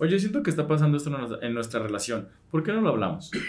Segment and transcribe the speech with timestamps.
[0.00, 2.30] Oye, siento que está pasando esto en nuestra, en nuestra relación.
[2.50, 3.30] ¿Por qué no lo hablamos?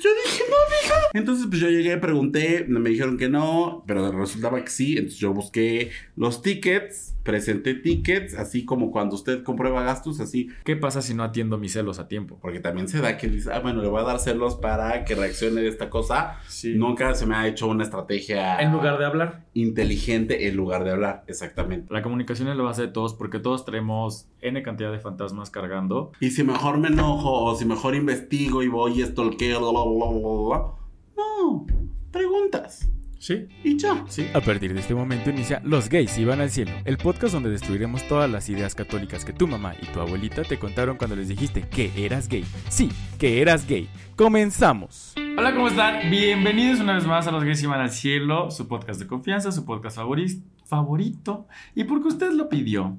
[0.00, 1.05] Yo dije, no, mija.
[1.16, 4.96] Entonces, pues yo llegué, pregunté, me dijeron que no, pero resultaba que sí.
[4.96, 10.48] Entonces yo busqué los tickets, presenté tickets, así como cuando usted comprueba gastos, así.
[10.64, 12.38] ¿Qué pasa si no atiendo mis celos a tiempo?
[12.40, 15.14] Porque también se da que dice, ah, bueno, le voy a dar celos para que
[15.14, 16.38] reaccione de esta cosa.
[16.48, 16.74] Sí.
[16.74, 18.60] Nunca se me ha hecho una estrategia.
[18.60, 19.46] En lugar de hablar.
[19.54, 21.92] Inteligente en lugar de hablar, exactamente.
[21.92, 26.12] La comunicación es la base de todos porque todos tenemos N cantidad de fantasmas cargando.
[26.20, 30.10] Y si mejor me enojo o si mejor investigo y voy y bla, bla, bla,
[30.10, 30.85] bla, bla.
[31.16, 31.66] No,
[32.10, 32.88] preguntas.
[33.18, 33.48] Sí.
[33.64, 34.04] Y ya.
[34.08, 34.26] Sí.
[34.34, 38.06] A partir de este momento inicia Los gays iban al cielo, el podcast donde destruiremos
[38.06, 41.62] todas las ideas católicas que tu mamá y tu abuelita te contaron cuando les dijiste
[41.62, 42.44] que eras gay.
[42.68, 43.88] Sí, que eras gay.
[44.16, 45.14] Comenzamos.
[45.38, 46.10] Hola, ¿cómo están?
[46.10, 49.64] Bienvenidos una vez más a Los Gays Iban al Cielo, su podcast de confianza, su
[49.64, 51.48] podcast favori- favorito.
[51.74, 52.96] Y porque usted lo pidió,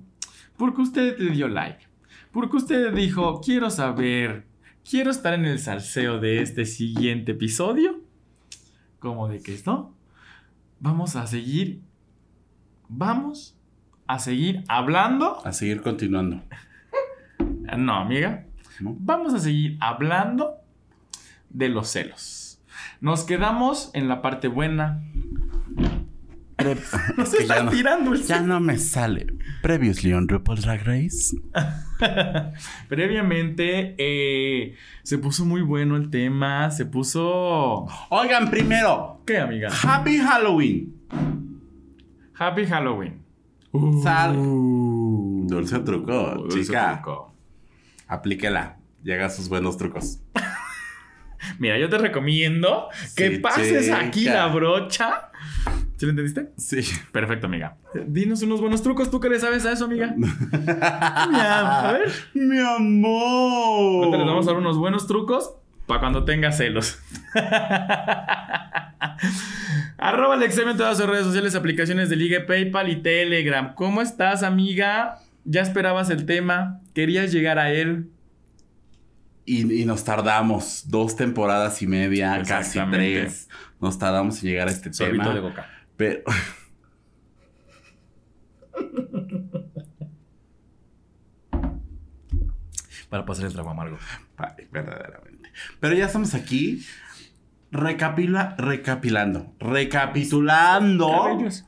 [0.57, 1.85] porque usted le dio like,
[2.31, 4.45] porque usted dijo, quiero saber,
[4.89, 7.96] quiero estar en el salseo de este siguiente episodio.
[9.07, 9.93] ¿Cómo de que esto?
[10.81, 11.81] Vamos a seguir,
[12.89, 13.57] vamos
[14.05, 15.39] a seguir hablando.
[15.45, 16.41] A seguir continuando.
[17.77, 18.47] No, amiga.
[18.81, 18.97] ¿no?
[18.99, 20.55] Vamos a seguir hablando
[21.49, 22.61] de los celos.
[22.99, 25.01] Nos quedamos en la parte buena.
[27.17, 29.27] Nos que ya están no- tirando el Ya no me sale.
[29.61, 31.35] Previously on RuPaul's Drag Race.
[32.89, 36.71] Previamente eh, se puso muy bueno el tema.
[36.71, 37.85] Se puso.
[38.09, 39.69] Oigan, primero, ¿Qué, amiga?
[39.83, 40.95] Happy Halloween.
[42.37, 43.21] Happy Halloween.
[44.03, 44.35] Sal.
[44.37, 45.45] Uh.
[45.47, 46.93] Dulce truco, Dulce chica.
[47.03, 47.35] truco.
[48.07, 48.77] Aplíquela.
[49.03, 50.19] Llega sus buenos trucos.
[51.59, 55.29] Mira, yo te recomiendo que Sí, pases aquí la brocha.
[55.97, 56.51] ¿Sí lo entendiste?
[56.57, 56.81] Sí.
[57.11, 57.75] Perfecto, amiga.
[58.05, 59.09] Dinos unos buenos trucos.
[59.09, 60.13] ¿Tú qué le sabes a eso, amiga?
[60.79, 62.11] a ver.
[62.35, 64.05] Mi amor.
[64.05, 65.55] Ahorita les vamos a dar unos buenos trucos
[65.87, 66.99] para cuando tengas celos.
[69.97, 73.73] Arroba Alexem en todas sus redes sociales, aplicaciones de Liga, PayPal y Telegram.
[73.73, 75.17] ¿Cómo estás, amiga?
[75.45, 76.81] ¿Ya esperabas el tema?
[76.93, 78.11] ¿Querías llegar a él?
[79.45, 83.49] Y, y nos tardamos dos temporadas y media, casi tres.
[83.79, 85.33] Nos tardamos en llegar a este Sorbito tema.
[85.33, 85.65] de boca.
[85.97, 86.21] Pero.
[93.09, 93.97] Para pasar el trago amargo.
[94.37, 95.51] Ay, verdaderamente.
[95.79, 96.85] Pero ya estamos aquí.
[97.71, 99.53] Recapila, recapilando.
[99.59, 101.65] Recapitulando Cabellos.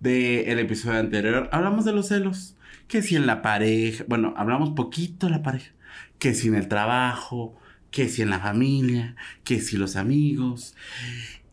[0.00, 1.48] del episodio anterior.
[1.52, 2.56] Hablamos de los celos.
[2.86, 4.04] Que si en la pareja.
[4.08, 5.72] Bueno, hablamos poquito de la pareja.
[6.18, 7.58] Que si en el trabajo.
[7.90, 9.16] Que si en la familia.
[9.44, 10.74] Que si los amigos.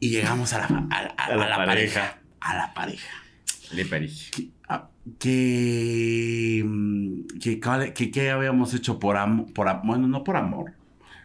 [0.06, 1.66] Y llegamos a la, a, a- A la pareja.
[1.66, 2.20] pareja.
[2.42, 3.10] A la pareja.
[3.74, 4.32] Le parís.
[5.20, 6.66] que,
[7.40, 7.60] que,
[7.94, 10.72] que, que- habíamos hecho por amor, por, bueno, no por amor,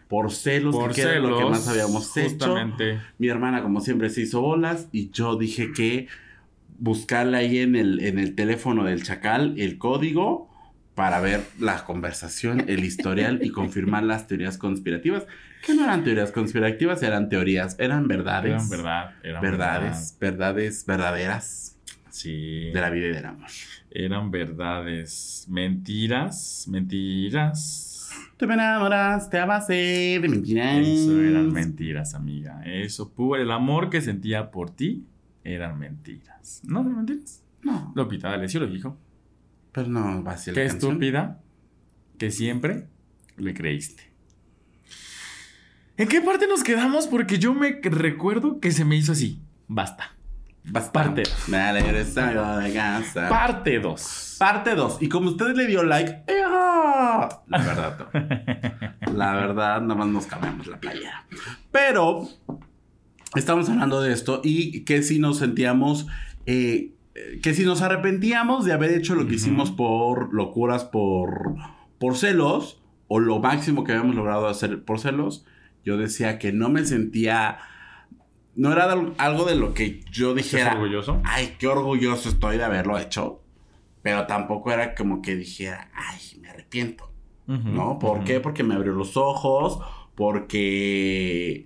[0.07, 2.29] por celos, Por que era lo que celos, más habíamos hecho.
[2.47, 2.99] Justamente.
[3.17, 6.07] Mi hermana, como siempre, se hizo bolas y yo dije que
[6.79, 10.49] buscarle ahí en el, en el teléfono del chacal el código
[10.95, 15.25] para ver la conversación, el historial y confirmar las teorías conspirativas,
[15.61, 18.51] que no eran teorías conspirativas, eran teorías, eran verdades.
[18.51, 19.11] Eran verdad.
[19.23, 22.05] Eran verdades, verdades verdaderas verdad.
[22.09, 22.71] Sí.
[22.73, 23.49] de la vida y del amor.
[23.89, 25.45] Eran verdades.
[25.49, 26.65] Mentiras.
[26.69, 27.87] Mentiras.
[28.37, 30.77] Te me enamoraste a base de mentiras.
[30.85, 32.61] Eso eran mentiras, amiga.
[32.65, 33.41] Eso, puro.
[33.41, 35.05] El amor que sentía por ti
[35.43, 36.61] eran mentiras.
[36.65, 37.43] ¿No eran mentiras?
[37.63, 38.97] No, Lopita, dale, sí lo dijo.
[39.71, 41.39] pero no va a ser Qué estúpida
[42.17, 42.87] que siempre
[43.37, 44.10] le creíste.
[46.01, 47.05] ¿En qué parte nos quedamos?
[47.05, 49.39] Porque yo me recuerdo que se me hizo así.
[49.67, 50.15] Basta.
[50.63, 50.91] Basta.
[50.91, 51.21] Parte.
[51.47, 53.29] Me ha regresado de casa.
[53.29, 54.35] Parte 2.
[54.39, 54.97] Parte 2.
[54.99, 57.29] Y como usted le dio like, ¡ea!
[57.45, 59.13] la verdad, no.
[59.13, 61.27] la verdad, nada más nos cambiamos la playera.
[61.71, 62.27] Pero
[63.35, 66.07] estamos hablando de esto y que si nos sentíamos,
[66.47, 66.95] eh,
[67.43, 71.57] que si nos arrepentíamos de haber hecho lo que hicimos por locuras, por,
[71.99, 75.45] por celos, o lo máximo que habíamos logrado hacer por celos,
[75.83, 77.59] yo decía que no me sentía,
[78.55, 81.21] no era al- algo de lo que yo ¿Estás dijera, orgulloso?
[81.23, 83.41] ay, qué orgulloso estoy de haberlo hecho.
[84.01, 87.07] Pero tampoco era como que dijera, ay, me arrepiento.
[87.47, 87.99] ¿No?
[87.99, 88.39] ¿Por qué?
[88.39, 89.79] Porque me abrió los ojos,
[90.15, 91.65] porque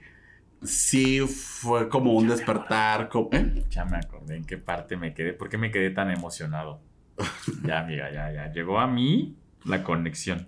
[0.64, 3.08] sí fue como un despertar.
[3.10, 3.64] como- ¿eh?
[3.70, 5.34] Ya me acordé en qué parte me quedé.
[5.34, 6.82] ¿Por qué me quedé tan emocionado?
[7.66, 8.52] ya, amiga, ya, ya.
[8.52, 10.48] Llegó a mí la conexión.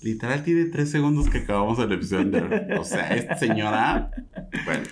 [0.00, 2.48] Literal tiene tres segundos que acabamos el episodio.
[2.78, 4.10] O sea, esta señora.
[4.64, 4.84] Bueno,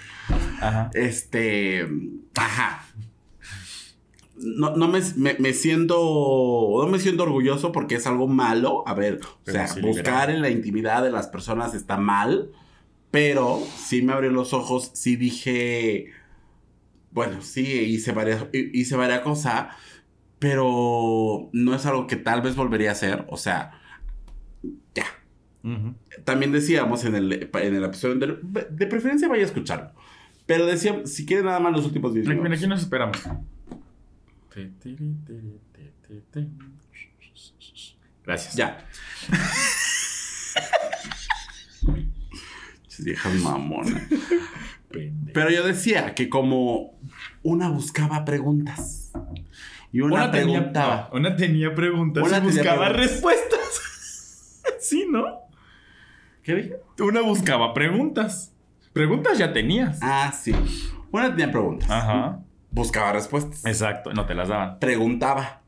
[0.61, 0.91] Ajá.
[0.95, 1.87] este.
[2.35, 2.87] Ajá.
[4.37, 8.83] no, no me, me, me siento, no me siento orgulloso porque es algo malo.
[8.87, 12.51] A ver, o sea, sí buscar en la intimidad de las personas está mal,
[13.13, 16.11] pero sí me abrió los ojos, sí dije,
[17.13, 19.69] bueno, sí, hice varias, hice varias cosas,
[20.41, 23.81] pero no es algo que tal vez volvería a hacer, o sea.
[26.25, 29.91] También decíamos en el, en el episodio anterior, de preferencia vaya a escucharlo,
[30.47, 32.59] pero decíamos, si quieren nada más los últimos 10 Mira, minutos.
[32.61, 33.19] aquí nos esperamos.
[38.25, 38.55] Gracias.
[38.57, 38.79] Ya.
[42.99, 43.33] Viejas.
[44.91, 45.33] Pendejo.
[45.35, 46.99] Pero yo decía que como
[47.43, 49.13] una buscaba preguntas
[49.93, 51.09] y una, Una tenía, preguntaba.
[51.13, 53.11] no, una tenía preguntas Una y tenía buscaba preguntas.
[53.11, 54.63] respuestas.
[54.81, 55.46] sí, ¿no?
[56.47, 56.77] ¿Qué dije?
[57.01, 58.55] Una buscaba preguntas.
[58.93, 59.99] Preguntas ya tenías.
[60.01, 60.53] Ah, sí.
[61.11, 61.91] Una tenía preguntas.
[61.91, 62.41] Ajá.
[62.71, 63.67] Buscaba respuestas.
[63.67, 64.79] Exacto, no te las daban.
[64.79, 65.63] Preguntaba.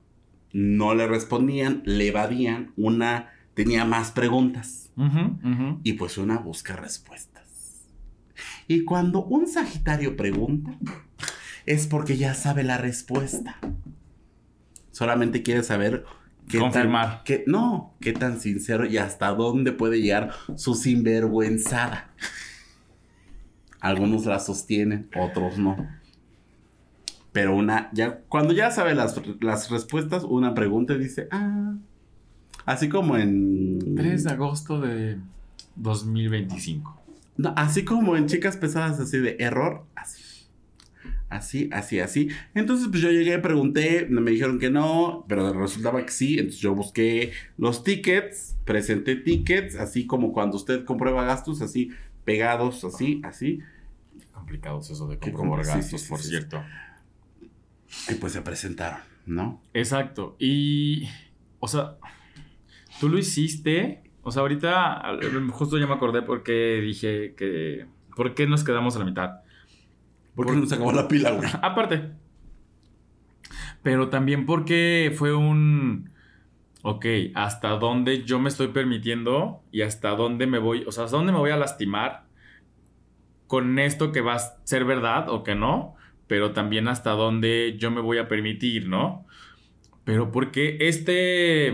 [0.52, 2.74] No le respondían, le evadían.
[2.76, 4.92] Una tenía más preguntas.
[5.82, 7.82] Y pues una busca respuestas.
[8.68, 10.78] Y cuando un Sagitario pregunta,
[11.66, 13.58] es porque ya sabe la respuesta.
[14.92, 16.04] Solamente quiere saber
[16.48, 17.16] qué Confirmar.
[17.16, 22.10] Tan, qué- no, qué tan sincero y hasta dónde puede llegar su sinvergüenzada.
[23.80, 25.76] Algunos la sostienen, otros no.
[27.32, 31.74] Pero una, ya, cuando ya sabe las, las respuestas, una pregunta y dice, ah.
[32.64, 33.94] Así como en.
[33.96, 35.18] 3 de agosto de
[35.76, 37.00] 2025.
[37.36, 40.22] No, así como en chicas pesadas, así de error, así.
[41.30, 42.28] Así, así, así.
[42.54, 46.38] Entonces, pues yo llegué, pregunté, me dijeron que no, pero resultaba que sí.
[46.38, 51.90] Entonces yo busqué los tickets, presenté tickets, así como cuando usted comprueba gastos, así,
[52.24, 53.60] pegados, así, así.
[54.32, 56.62] Complicado es eso de Qué comprobar sí, gastos, sí, sí, por cierto.
[58.08, 59.62] Y pues se presentaron, ¿no?
[59.74, 60.34] Exacto.
[60.38, 61.08] Y,
[61.58, 61.98] o sea,
[63.00, 64.02] tú lo hiciste.
[64.22, 65.02] O sea, ahorita
[65.50, 67.86] justo ya me acordé porque dije que...
[68.16, 69.30] ¿Por qué nos quedamos a la mitad?
[70.38, 71.48] Porque Por- nos acabó la pila, güey.
[71.62, 72.12] Aparte.
[73.82, 76.10] Pero también porque fue un...
[76.82, 81.16] Ok, hasta dónde yo me estoy permitiendo y hasta dónde me voy, o sea, hasta
[81.16, 82.22] dónde me voy a lastimar
[83.48, 85.96] con esto que va a ser verdad o que no,
[86.28, 89.26] pero también hasta dónde yo me voy a permitir, ¿no?
[90.04, 91.72] Pero porque este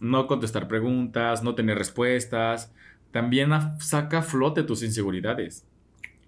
[0.00, 2.72] no contestar preguntas, no tener respuestas,
[3.10, 3.50] también
[3.80, 5.66] saca a flote tus inseguridades.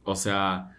[0.05, 0.77] O sea,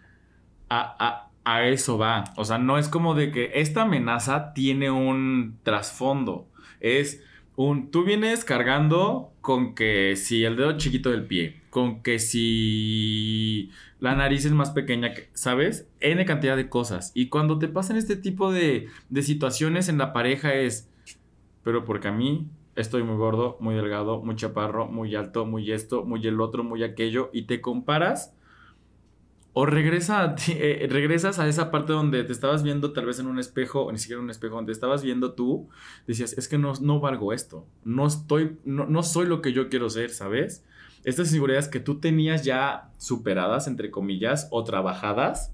[1.45, 2.23] a, eso va.
[2.37, 6.47] O sea, no es como de que esta amenaza tiene un trasfondo.
[6.79, 7.23] Es
[7.55, 13.71] un, tú vienes cargando con que si el dedo chiquito del pie, con que si
[13.99, 15.87] la nariz es más pequeña, que- ¿sabes?
[15.99, 17.11] N cantidad de cosas.
[17.15, 20.89] Y cuando te pasan este tipo de, de situaciones en la pareja es,
[21.63, 26.03] pero porque a mí estoy muy gordo, muy delgado, muy chaparro, muy alto, muy esto,
[26.03, 28.33] muy el otro, muy aquello, y te comparas
[29.53, 33.19] o regresa a ti- eh, regresas a esa parte donde te estabas viendo tal vez
[33.19, 35.67] en un espejo, o ni siquiera en un espejo, donde estabas viendo tú,
[36.07, 39.67] decías, es que no, no valgo esto, no estoy, no, no soy lo que yo
[39.69, 40.63] quiero ser, ¿sabes?
[41.03, 45.53] Estas inseguridades que tú tenías ya superadas, entre comillas, o trabajadas,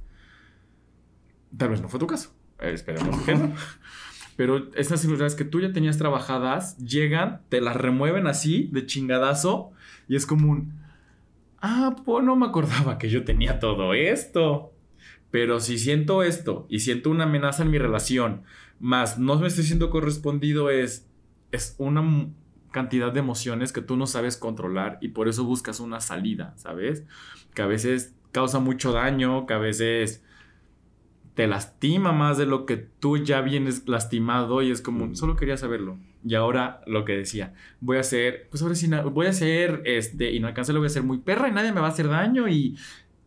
[1.58, 3.54] tal vez no fue tu caso, eh, esperemos que no.
[4.36, 9.72] Pero estas inseguridades que tú ya tenías trabajadas, llegan, te las remueven así, de chingadazo,
[10.08, 10.74] y es como un,
[11.62, 14.74] ah, pues no me acordaba que yo tenía todo esto.
[15.32, 18.44] Pero si siento esto y siento una amenaza en mi relación,
[18.80, 21.08] más no me estoy siendo correspondido, es,
[21.52, 22.30] es una
[22.72, 27.04] cantidad de emociones que tú no sabes controlar y por eso buscas una salida, ¿sabes?
[27.54, 30.24] Que a veces causa mucho daño, que a veces
[31.38, 35.56] te lastima más de lo que tú ya vienes lastimado y es como, solo quería
[35.56, 36.00] saberlo.
[36.26, 40.32] Y ahora lo que decía, voy a ser, pues ahora sí, voy a ser, este,
[40.32, 42.76] inalcanzable, voy a ser muy perra y nadie me va a hacer daño y,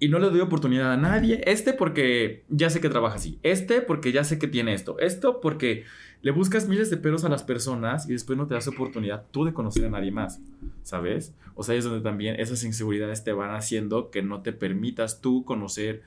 [0.00, 1.40] y no le doy oportunidad a nadie.
[1.47, 3.38] Este porque ya sé que trabaja así.
[3.45, 4.99] Este porque ya sé que tiene esto.
[4.99, 5.85] Esto porque
[6.21, 9.45] le buscas miles de peros a las personas y después no te das oportunidad tú
[9.45, 10.40] de conocer a nadie más,
[10.83, 11.33] ¿sabes?
[11.55, 15.45] O sea, es donde también esas inseguridades te van haciendo que no te permitas tú
[15.45, 16.02] conocer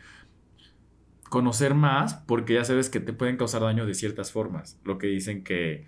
[1.34, 4.80] conocer más porque ya sabes que te pueden causar daño de ciertas formas.
[4.84, 5.88] Lo que dicen que,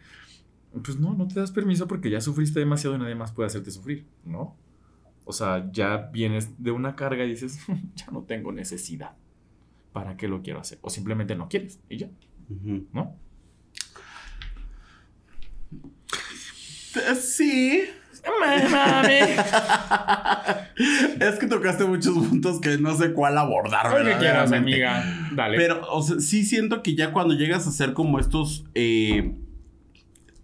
[0.83, 3.69] pues no, no te das permiso porque ya sufriste demasiado y nadie más puede hacerte
[3.69, 4.57] sufrir, ¿no?
[5.23, 7.59] O sea, ya vienes de una carga y dices,
[7.95, 9.17] ya no tengo necesidad.
[9.93, 10.79] ¿Para qué lo quiero hacer?
[10.81, 12.09] O simplemente no quieres y ya.
[12.91, 13.15] ¿no?
[16.95, 17.83] Eh, Sí.
[21.19, 23.99] Es que tocaste muchos puntos que no sé cuál abordar.
[23.99, 25.03] Lo que quieras, amiga.
[25.33, 25.57] Dale.
[25.57, 28.65] Pero, o sea, sí siento que ya cuando llegas a ser como estos.
[28.75, 29.35] eh,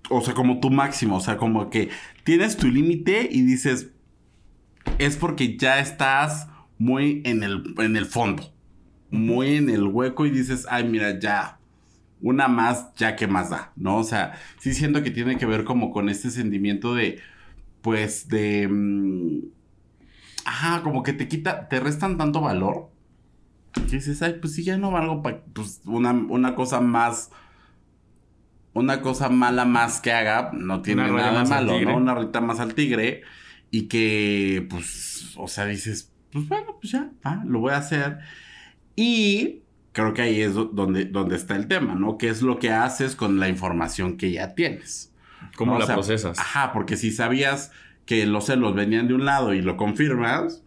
[0.10, 1.18] o sea, como tu máximo.
[1.18, 1.90] O sea, como que
[2.24, 3.90] tienes tu límite y dices.
[4.98, 6.48] Es porque ya estás
[6.78, 8.52] muy en el, en el fondo.
[9.10, 11.58] Muy en el hueco y dices, ay, mira, ya.
[12.24, 13.98] Una más, ya que más da, ¿no?
[13.98, 17.20] O sea, sí siento que tiene que ver como con este sentimiento de.
[17.82, 18.68] Pues de.
[18.68, 19.40] mm,
[20.46, 21.68] ajá, como que te quita.
[21.70, 22.90] Te restan tanto valor
[23.74, 27.32] que dices, ay, pues sí, ya no valgo para pues, una, una cosa más.
[28.74, 31.74] Una cosa mala más que haga, no tiene Una nada malo.
[31.82, 31.98] ¿no?
[31.98, 33.22] Una rita más al tigre.
[33.70, 38.20] Y que, pues, o sea, dices, pues bueno, pues ya, ah, lo voy a hacer.
[38.96, 42.18] Y creo que ahí es do- donde, donde está el tema, ¿no?
[42.18, 45.11] ¿Qué es lo que haces con la información que ya tienes?
[45.66, 45.78] ¿Cómo ¿no?
[45.78, 46.38] O la sea, procesas?
[46.40, 47.72] Ajá, porque si sabías
[48.06, 50.64] que los celos venían de un lado y lo confirmas,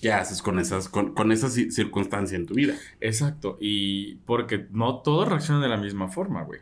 [0.00, 2.74] ¿qué haces con esas, con, con esa ci- circunstancia en tu vida?
[3.00, 3.56] Exacto.
[3.60, 6.60] Y porque no todos reaccionan de la misma forma, güey.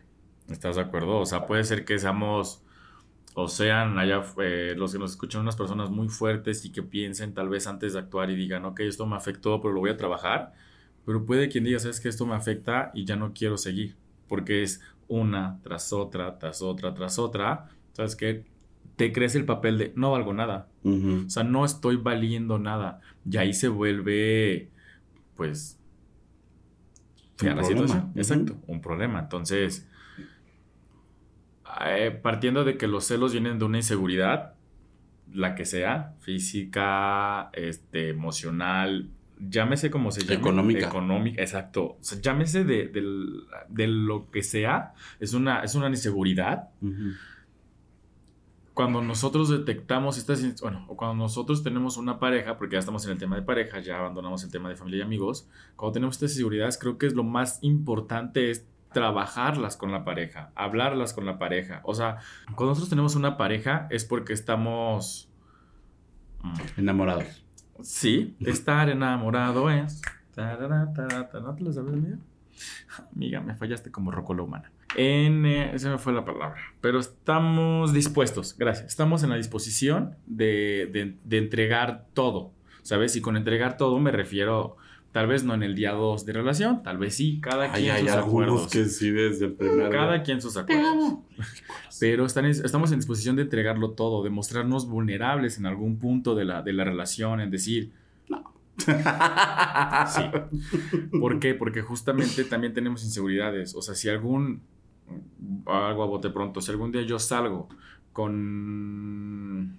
[0.50, 1.18] ¿Estás de acuerdo?
[1.18, 2.62] O sea, puede ser que seamos,
[3.34, 7.34] o sean allá eh, los que nos escuchan unas personas muy fuertes y que piensen
[7.34, 9.96] tal vez antes de actuar y digan, ok, esto me afectó, pero lo voy a
[9.96, 10.54] trabajar.
[11.04, 13.96] Pero puede quien diga, sabes que esto me afecta y ya no quiero seguir.
[14.28, 17.68] Porque es una tras otra, tras otra, tras otra.
[17.92, 18.44] ¿Sabes qué?
[18.96, 20.68] Te crees el papel de no valgo nada.
[20.84, 23.00] O sea, no estoy valiendo nada.
[23.28, 24.70] Y ahí se vuelve,
[25.36, 25.78] pues,
[27.42, 28.10] Un la.
[28.16, 29.20] Exacto, un problema.
[29.20, 29.86] Entonces,
[31.86, 34.54] eh, partiendo de que los celos vienen de una inseguridad,
[35.32, 40.34] la que sea, física, este, emocional, llámese como se llame.
[40.36, 40.86] Económica.
[40.88, 41.82] Económica, exacto.
[41.84, 46.70] O sea, llámese de, del- de lo que sea, es una, es una inseguridad
[48.74, 53.10] cuando nosotros detectamos estas, bueno, o cuando nosotros tenemos una pareja, porque ya estamos en
[53.12, 56.30] el tema de pareja, ya abandonamos el tema de familia y amigos, cuando tenemos estas
[56.30, 61.38] inseguridades, creo que es lo más importante es trabajarlas con la pareja, hablarlas con la
[61.40, 61.80] pareja.
[61.82, 62.18] O sea,
[62.54, 65.28] cuando nosotros tenemos una pareja es porque estamos...
[66.42, 67.44] mm, Enamorados.
[67.82, 70.00] Sí, estar enamorado es...
[70.34, 72.18] tarara, tarara, ¿No te lo sabes, amiga?
[73.14, 74.72] Amiga, me fallaste como rocola humana.
[74.96, 76.56] En, eh, esa me fue la palabra.
[76.80, 78.86] Pero estamos dispuestos, gracias.
[78.88, 83.14] Estamos en la disposición de- de entregar todo, ¿sabes?
[83.16, 84.76] Y con entregar todo me refiero,
[85.12, 87.94] tal vez no en el día 2 de relación, tal vez sí, cada Ay, quien
[87.94, 88.70] hay sus algunos acuerdos.
[88.72, 90.22] que sí desde el primer Cada día.
[90.22, 91.14] quien sus acuerdos.
[92.00, 96.34] Pero están en- estamos en disposición de entregarlo todo, de mostrarnos vulnerables en algún punto
[96.34, 97.90] de la, de la relación, en decir,
[98.78, 100.22] sí.
[101.18, 101.54] ¿Por qué?
[101.54, 103.74] Porque justamente también tenemos inseguridades.
[103.74, 104.60] O sea, si algún,
[105.66, 107.68] algo a bote pronto, si algún día yo salgo
[108.12, 109.76] con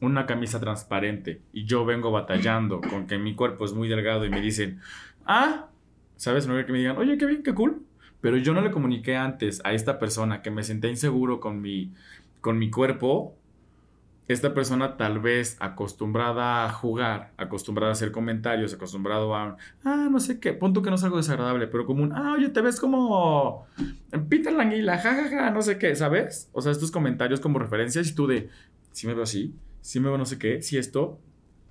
[0.00, 4.30] una camisa transparente y yo vengo batallando con que mi cuerpo es muy delgado y
[4.30, 4.80] me dicen,
[5.26, 5.68] ah,
[6.16, 6.46] ¿sabes?
[6.46, 7.82] No que me digan, oye, qué bien, qué cool.
[8.20, 11.92] Pero yo no le comuniqué antes a esta persona que me senté inseguro con mi,
[12.40, 13.36] con mi cuerpo.
[14.26, 20.20] Esta persona tal vez acostumbrada a jugar, acostumbrada a hacer comentarios, acostumbrado a, ah, no
[20.20, 22.78] sé qué, punto que no es algo desagradable, pero como un, ah, oye, te ves
[22.78, 23.66] como
[24.28, 26.50] Peter Languila, jajaja, no sé qué, ¿sabes?
[26.52, 28.50] O sea, estos comentarios como referencias y tú de,
[28.92, 29.54] si me veo así,
[29.88, 31.18] si me veo no si esto,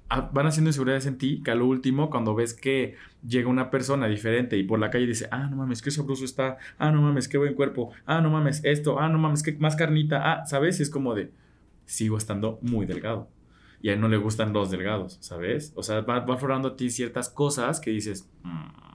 [0.10, 3.70] ah, van haciendo inseguridades en ti, que a lo último, cuando ves que llega una
[3.70, 7.00] persona diferente y por la calle dice, ah, no mames, qué sabroso está, ah, no
[7.04, 10.48] mames, qué buen cuerpo, ah, no mames, esto, ah, no mames, qué más carnita, ah,
[10.48, 10.80] ¿sabes?
[10.80, 11.30] Y es como de,
[11.86, 13.30] sigo estando muy delgado.
[13.84, 15.72] Y a él no le gustan los delgados, ¿sabes?
[15.76, 18.87] O sea, va, va aflorando a ti ciertas cosas que dices, "Mm,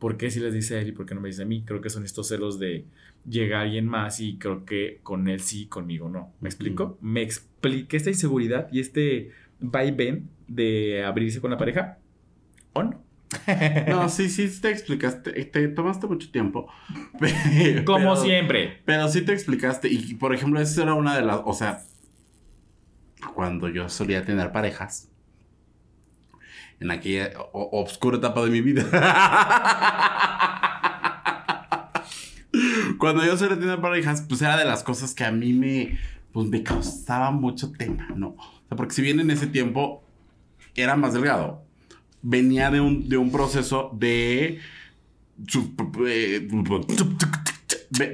[0.00, 1.62] ¿por qué si les dice a él y por qué no me dice a mí?
[1.64, 2.84] Creo que son estos celos de
[3.28, 6.32] llega alguien más y creo que con él sí, conmigo no.
[6.40, 6.98] ¿Me explico?
[7.00, 9.30] Me expliqué esta inseguridad y este
[9.60, 11.98] vaivén de abrirse con la pareja
[12.72, 13.04] o no.
[13.88, 15.30] No, sí, sí, te explicaste.
[15.44, 16.66] Te tomaste mucho tiempo.
[17.20, 18.80] Pe- Como pero- siempre.
[18.84, 19.88] Pero sí te explicaste.
[19.88, 21.40] Y, por ejemplo, esa era una de las.
[21.44, 21.82] O sea,
[23.34, 25.09] cuando yo solía tener parejas.
[26.80, 28.84] En aquella obscura etapa de mi vida.
[32.98, 35.98] cuando yo solía tener parejas, pues era de las cosas que a mí me.
[36.32, 38.36] Pues me causaba mucho tema, ¿no?
[38.68, 40.04] Porque si bien en ese tiempo
[40.76, 41.64] era más delgado,
[42.22, 44.60] venía de un, de un proceso de.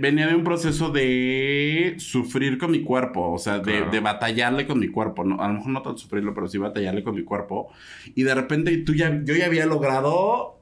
[0.01, 3.91] Venía de un proceso de sufrir con mi cuerpo, o sea, de, Claro.
[3.91, 5.41] de batallarle con mi cuerpo, ¿no?
[5.43, 7.69] a lo mejor no tanto sufrirlo, pero sí batallarle con mi cuerpo.
[8.15, 10.59] Y de repente tú ya, yo ya había logrado,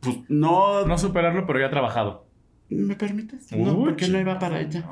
[0.00, 0.86] pues no...
[0.86, 2.26] No superarlo, pero ya trabajado.
[2.70, 3.50] ¿Me permites?
[3.52, 4.84] No, porque no iba para allá.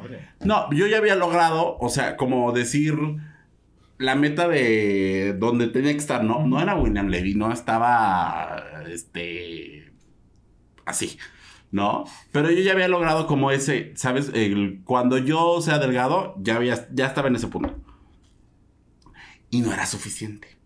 [0.44, 2.94] No, yo ya había logrado, o sea, como decir,
[3.98, 9.92] la meta de donde tenía que estar, no, no era William Levy, no estaba, este,
[10.86, 11.18] así,
[11.76, 12.06] ¿no?
[12.32, 14.32] Pero yo ya había logrado como ese, ¿sabes?
[14.84, 17.76] Cuando yo sea delgado, ya, había, ya estaba en ese punto.
[19.50, 20.56] Y no era suficiente,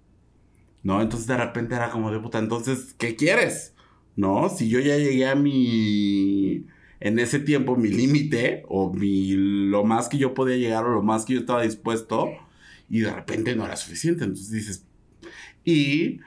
[0.85, 1.03] ¿no?
[1.03, 3.75] Entonces de repente era como de puta, entonces, ¿qué quieres?
[4.15, 4.49] ¿No?
[4.51, 6.67] Si yo ya llegué a mi
[7.01, 11.03] en ese tiempo mi límite o mi lo más que yo podía llegar o lo
[11.03, 12.29] más que yo estaba dispuesto
[12.89, 14.23] y de repente no era suficiente.
[14.23, 14.87] Entonces dices,
[15.65, 16.21] y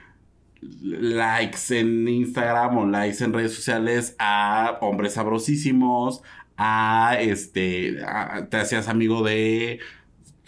[0.81, 6.21] likes en Instagram o likes en redes sociales a hombres sabrosísimos,
[6.57, 9.79] a este, a- te hacías amigo de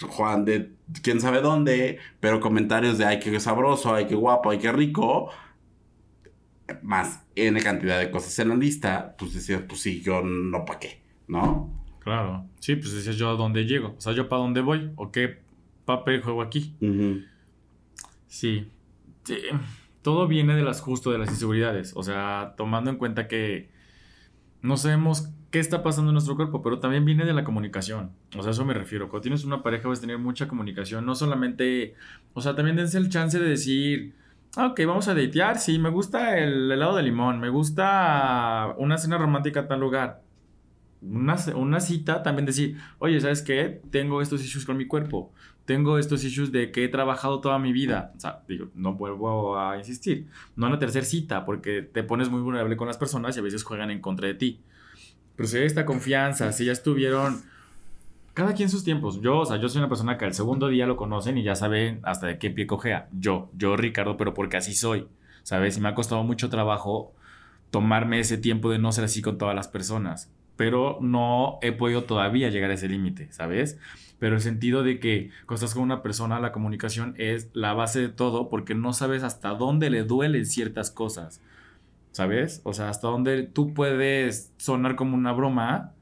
[0.02, 4.60] Juan de quién sabe dónde, pero comentarios de ay, qué sabroso, ay, qué guapo, ay,
[4.60, 5.30] qué rico,
[6.82, 10.80] más N cantidad de cosas en la lista, pues decías, pues sí, yo no pa'
[10.80, 11.72] qué, ¿no?
[12.00, 12.46] Claro.
[12.60, 13.96] Sí, pues decías yo a dónde llego.
[13.98, 14.92] O sea, yo para dónde voy.
[14.96, 15.40] O qué
[15.86, 16.76] papel juego aquí.
[18.28, 18.72] Sí.
[19.24, 19.38] Sí.
[20.06, 21.94] Todo viene de las justo de las inseguridades.
[21.96, 23.72] O sea, tomando en cuenta que
[24.62, 28.12] no sabemos qué está pasando en nuestro cuerpo, pero también viene de la comunicación.
[28.38, 29.10] O sea, a eso me refiero.
[29.10, 31.08] Cuando tienes una pareja vas a tener mucha comunicación.
[31.08, 31.96] No solamente.
[32.36, 34.14] O sea, también dense el chance de decir.
[34.56, 35.58] "Ah, Ok, vamos a datear.
[35.58, 37.40] Sí, me gusta el helado de limón.
[37.40, 40.22] Me gusta una cena romántica a tal lugar.
[41.10, 43.82] Una, una cita también decir, oye, ¿sabes qué?
[43.92, 45.32] Tengo estos issues con mi cuerpo
[45.66, 48.14] tengo estos issues de que he trabajado toda mi vida.
[48.16, 50.28] O sea, digo, no vuelvo a insistir.
[50.56, 53.44] No en la tercera cita, porque te pones muy vulnerable con las personas y a
[53.44, 54.62] veces juegan en contra de ti.
[55.36, 57.42] Pero si hay esta confianza, si ya estuvieron.
[58.36, 59.22] Cada quien sus tiempos.
[59.22, 61.56] Yo, o sea, yo soy una persona que al segundo día lo conocen y ya
[61.56, 63.08] saben hasta de qué pie cojea.
[63.18, 65.08] Yo, yo, Ricardo, pero porque así soy.
[65.44, 65.78] ¿Sabes?
[65.78, 67.14] Y me ha costado mucho trabajo
[67.72, 70.32] tomarme ese tiempo de no ser así con todas las personas.
[70.56, 73.78] Pero no he podido todavía llegar a ese límite, ¿sabes?
[74.18, 78.00] pero el sentido de que cuando estás con una persona, la comunicación es la base
[78.00, 81.42] de todo porque no sabes hasta dónde le duelen ciertas cosas,
[82.12, 82.62] ¿sabes?
[82.64, 85.94] O sea, hasta dónde tú puedes sonar como una broma,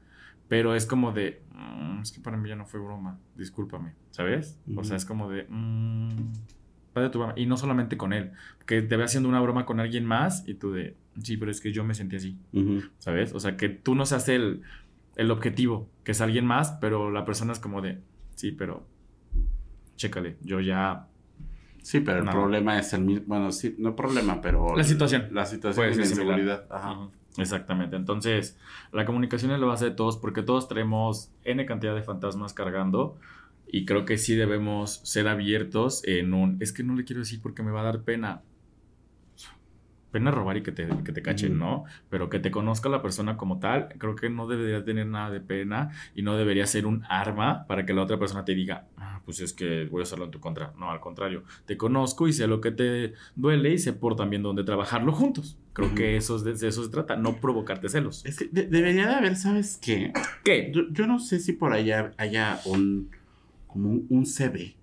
[0.48, 4.58] pero es como de, "Mm, es que para mí ya no fue broma, discúlpame, ¿sabes?
[4.76, 6.32] O sea, es como de, "Mm,
[6.94, 8.30] de tu broma", y no solamente con él,
[8.64, 11.60] que te ve haciendo una broma con alguien más y tú de, sí, pero es
[11.60, 12.36] que yo me sentí así.
[12.52, 12.82] Ujú.
[12.98, 13.34] ¿sabes?
[13.34, 14.62] O sea, que tú no seas el,
[15.16, 18.00] el objetivo, que es alguien más, pero la persona es como de,
[18.34, 18.86] sí, pero
[19.96, 21.06] chécale, yo ya...
[21.82, 22.30] Sí, pero el No.
[22.32, 24.74] problema es el mismo, bueno, sí, no problema, pero...
[24.74, 25.28] La situación.
[25.32, 26.10] La situación similar.
[26.10, 26.66] inseguridad.
[26.70, 27.08] Ajá.
[27.36, 27.96] Exactamente.
[27.96, 28.56] Entonces,
[28.92, 33.18] la comunicación es la base de todos porque todos tenemos N cantidad de fantasmas cargando
[33.66, 36.56] y creo que sí debemos ser abiertos en un...
[36.60, 38.40] Es que no le quiero decir porque me va a dar pena.
[40.14, 41.58] Pena robar y que te, que te cachen.
[41.58, 41.84] ¿no?
[42.08, 45.40] Pero que te conozca la persona como tal, creo que no debería tener nada de
[45.40, 49.20] pena y no debería ser un arma para que la otra persona te diga, "Ah,
[49.24, 50.72] pues es que voy a usarlo en tu contra.
[50.78, 54.42] No, al contrario, te conozco y sé lo que te duele y sé por también
[54.44, 55.58] dónde trabajarlo juntos.
[55.72, 58.24] Creo que eso es de, de eso se trata, no provocarte celos.
[58.24, 60.12] Es que de- debería de haber, ¿sabes qué?
[60.44, 60.70] ¿Qué?
[60.72, 63.10] Yo, yo no sé si por allá haya un...
[63.66, 64.76] como un, un CV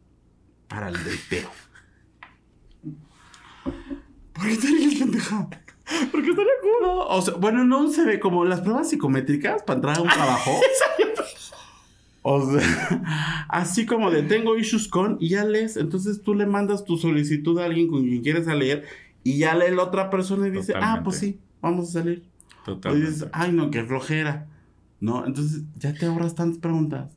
[0.67, 1.50] para el dateo.
[4.41, 5.47] ¿Por qué te ríes, pendeja?
[6.12, 6.71] Porque estaría cool.
[6.82, 10.10] No, o sea, bueno, no un CV, como las pruebas psicométricas para entrar a un
[10.10, 10.51] trabajo.
[12.23, 15.75] O sea, así como de tengo issues con y ya lees.
[15.75, 18.84] Entonces tú le mandas tu solicitud a alguien con quien quieres salir
[19.23, 22.23] y ya lee la otra persona y dice, ah, pues sí, vamos a salir.
[22.63, 23.10] Totalmente.
[23.10, 24.47] dices, ay, no, qué flojera.
[24.99, 27.12] No, entonces ya te ahorras tantas preguntas.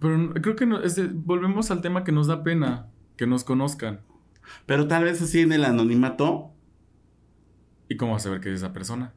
[0.00, 0.80] Pero creo que no,
[1.14, 4.00] volvemos al tema que nos da pena que nos conozcan.
[4.66, 6.51] Pero tal vez así en el anonimato.
[7.92, 9.12] ¿Y cómo vas a saber que es esa persona?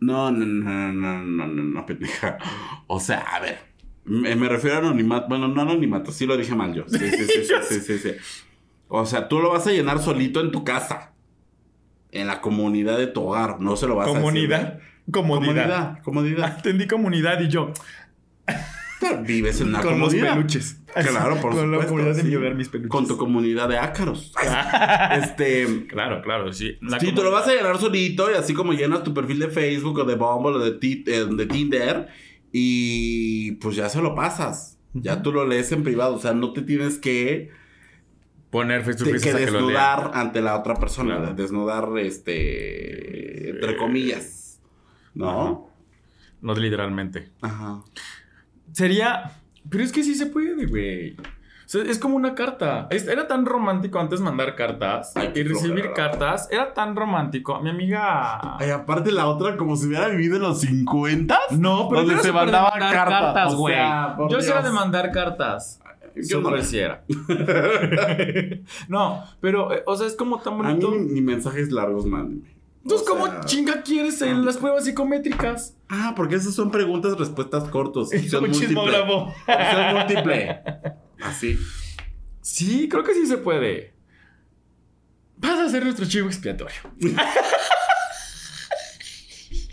[0.00, 2.38] No, no, no, no, no, no, no, pendeja.
[2.88, 3.58] O sea, a ver.
[4.04, 5.28] Me, me refiero a anonimato.
[5.28, 6.82] Bueno, no anonimato, sí lo dije mal yo.
[6.88, 8.10] Sí, sí, sí, sí, sí, sí, sí.
[8.88, 11.12] O sea, tú lo vas a llenar solito en tu casa.
[12.10, 13.60] En la comunidad de tu hogar.
[13.60, 14.74] No se lo vas a Comunidad.
[14.74, 14.88] decir.
[15.12, 16.02] Comodidad.
[16.02, 16.56] Comodidad.
[16.56, 17.72] Entendí comunidad y yo.
[19.26, 20.80] Vives en una con los peluches.
[20.94, 22.28] Claro, por Con la supuesto, comunidad de sí.
[22.28, 22.90] mi hogar, mis peluches.
[22.90, 24.32] Con tu comunidad de ácaros.
[25.22, 25.86] este.
[25.88, 26.76] Claro, claro, sí.
[26.80, 29.48] La Sí, tú lo vas a llenar solito y así como llenas tu perfil de
[29.48, 32.08] Facebook o de Bumble o de, Ti- eh, de Tinder
[32.52, 34.78] y pues ya se lo pasas.
[34.92, 37.50] Ya tú lo lees en privado, o sea, no te tienes que,
[38.50, 41.34] Poner face to face que hasta que lo desnudar ante la otra persona, Claro.
[41.34, 44.60] desnudar este entre comillas.
[45.14, 45.28] ¿No?
[45.30, 45.58] Ajá.
[46.40, 47.30] No literalmente.
[47.40, 47.82] Ajá.
[48.74, 49.30] Sería.
[49.70, 51.16] Pero es que sí se puede, güey.
[51.16, 52.86] O sea, es como una carta.
[52.90, 55.94] Es- Era tan romántico antes mandar cartas Ay, y recibir flojera.
[55.94, 56.48] cartas.
[56.52, 57.58] Era tan romántico.
[57.62, 58.58] Mi amiga.
[58.58, 62.32] Ay, aparte la otra como si hubiera vivido en los 50 No, pero Donde se
[62.32, 63.74] mandaba cartas, o güey.
[63.76, 64.64] sea, yo sí era Dios.
[64.72, 65.80] de mandar cartas.
[66.16, 66.48] Yo no.
[66.50, 67.02] Super sí era.
[68.88, 70.90] no, pero, eh, o sea, es como tan A mí bonito.
[70.92, 72.53] ni, ni mensajes largos, mándenme.
[72.84, 75.74] Entonces, O ¿cómo sea- chinga quieres en las pruebas psicométricas?
[75.88, 78.10] Ah, porque esas son preguntas, respuestas cortos.
[78.12, 79.00] Un múltiple.
[79.00, 80.60] Opción múltiple.
[81.22, 81.58] Así.
[82.42, 83.94] Sí, creo que sí se puede.
[85.38, 86.76] Vas a ser nuestro chivo expiatorio.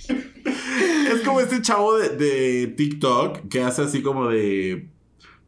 [0.08, 4.88] Es como este chavo de, de TikTok que hace así como de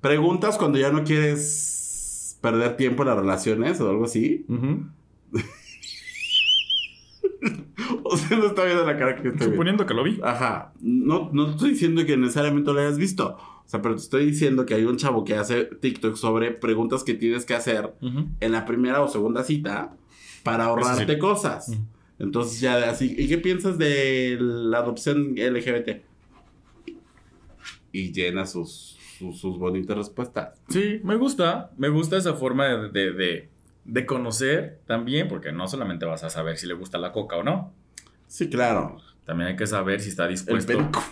[0.01, 4.45] preguntas cuando ya no quieres perder tiempo en las relaciones o algo así.
[4.49, 5.02] O
[8.31, 9.53] no está viendo la cara que yo estoy viendo.
[9.55, 10.19] Suponiendo que lo vi.
[10.23, 10.73] Ajá.
[10.81, 13.37] No, no estoy diciendo que necesariamente lo hayas visto.
[13.37, 17.03] O sea, pero te estoy diciendo que hay un chavo que hace TikTok sobre preguntas
[17.03, 17.93] que tienes que hacer
[18.39, 19.95] en la primera o segunda cita
[20.43, 21.19] para ahorrarte sí.
[21.19, 21.77] cosas.
[22.19, 26.03] Entonces ya así, ¿y qué piensas de la adopción LGBT?
[27.91, 30.59] Y llena sus, sus, sus bonitas respuestas.
[30.69, 31.71] Sí, me gusta.
[31.77, 33.49] Me gusta esa forma de, de, de-
[33.85, 37.43] de conocer también, porque no solamente vas a saber si le gusta la coca o
[37.43, 37.73] no.
[38.33, 38.97] Sí, claro.
[39.25, 40.75] También hay que saber si está El dispuesto.
[40.75, 41.03] perico.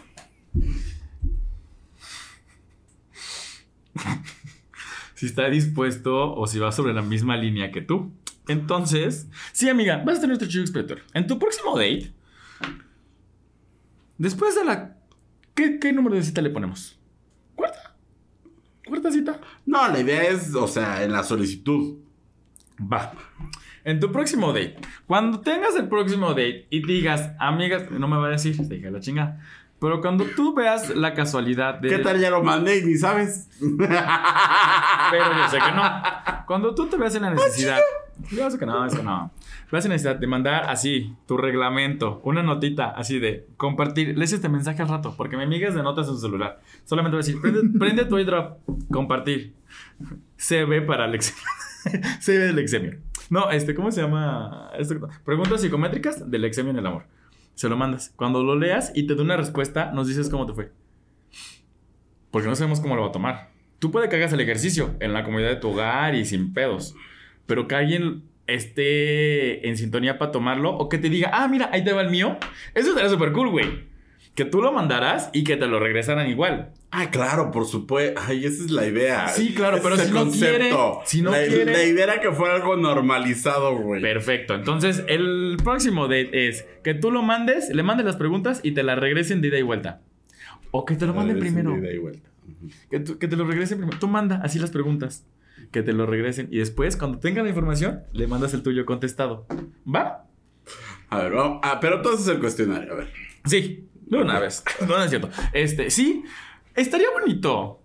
[5.14, 8.12] si está dispuesto o si va sobre la misma línea que tú.
[8.48, 11.04] Entonces, sí, amiga, vas a tener nuestro chivo expiatorio.
[11.14, 12.12] En tu próximo date,
[14.18, 14.98] después de la.
[15.54, 16.98] ¿Qué, qué número de cita le ponemos?
[17.54, 17.96] ¿Cuarta?
[18.84, 19.40] ¿Cuarta cita?
[19.68, 22.00] No, la idea es, o sea, en la solicitud.
[22.82, 23.14] Va.
[23.84, 24.76] En tu próximo date,
[25.08, 28.92] cuando tengas el próximo date y digas, amigas, no me va a decir, te dije
[28.92, 29.40] la chinga.
[29.80, 31.90] Pero cuando tú veas la casualidad de.
[31.90, 33.50] ¿Qué tal ya lo mandé y ni sabes?
[33.60, 36.04] Pero yo sé que no.
[36.46, 37.80] Cuando tú te veas en la necesidad.
[38.30, 39.32] Yo sé que no, es que no.
[39.72, 44.16] Veas en la necesidad de mandar así tu reglamento, una notita así de compartir.
[44.16, 46.62] Lees este mensaje al rato, porque mi amiga es de notas en su celular.
[46.86, 48.60] Solamente voy a decir, prende, prende tu airdrop,
[48.92, 49.56] compartir.
[50.38, 51.16] CB para el
[51.86, 52.20] exemio.
[52.20, 52.98] CB del exemio.
[53.30, 54.70] No, este, ¿cómo se llama?
[54.78, 57.04] Esto- Preguntas psicométricas del exemio en el amor.
[57.56, 58.12] Se lo mandas.
[58.16, 60.72] Cuando lo leas y te dé una respuesta, nos dices cómo te fue.
[62.32, 63.50] Porque no sabemos cómo lo va a tomar.
[63.80, 66.96] Tú puede que hagas el ejercicio en la comodidad de tu hogar y sin pedos.
[67.46, 71.84] Pero que alguien esté en sintonía para tomarlo o que te diga, ah, mira, ahí
[71.84, 72.38] te va el mío.
[72.74, 73.91] Eso sería súper cool, güey.
[74.36, 76.72] Que tú lo mandaras y que te lo regresaran igual.
[76.90, 78.20] Ah, claro, por supuesto.
[78.26, 79.28] Ay, esa es la idea.
[79.28, 80.72] Sí, claro, Ese pero es si el no quiere-
[81.06, 84.02] si no la, quiere- la idea era que fuera algo normalizado, güey.
[84.02, 84.56] Perfecto.
[84.56, 88.84] Entonces, el próximo date es que tú lo mandes, le mandes las preguntas y te
[88.84, 90.02] las regresen de ida y vuelta.
[90.72, 91.72] O que te lo manden primero.
[91.74, 92.30] de ida y vuelta.
[92.90, 94.00] Que, tú- que te lo regresen primero.
[94.00, 95.26] Tú manda así las preguntas.
[95.72, 96.48] Que te lo regresen.
[96.52, 99.46] Y después, cuando tengan la información, le mandas el tuyo contestado.
[99.94, 100.26] ¿Va?
[101.10, 101.60] A ver, vamos.
[101.64, 103.08] Ah, pero entonces el cuestionario, a ver.
[103.46, 103.88] Sí.
[104.12, 104.64] De una vez.
[104.82, 105.30] No, no es cierto.
[105.54, 106.24] Este, sí.
[106.76, 107.82] Estaría bonito.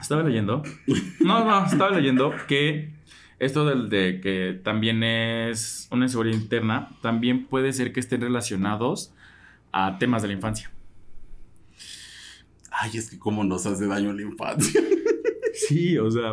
[0.00, 0.62] Estaba leyendo.
[1.20, 2.92] No, no, estaba leyendo que
[3.38, 9.14] esto del de que también es una inseguridad interna, también puede ser que estén relacionados
[9.72, 10.70] a temas de la infancia.
[12.70, 14.80] Ay, es que cómo nos hace daño la infancia.
[15.54, 16.32] Sí, o sea,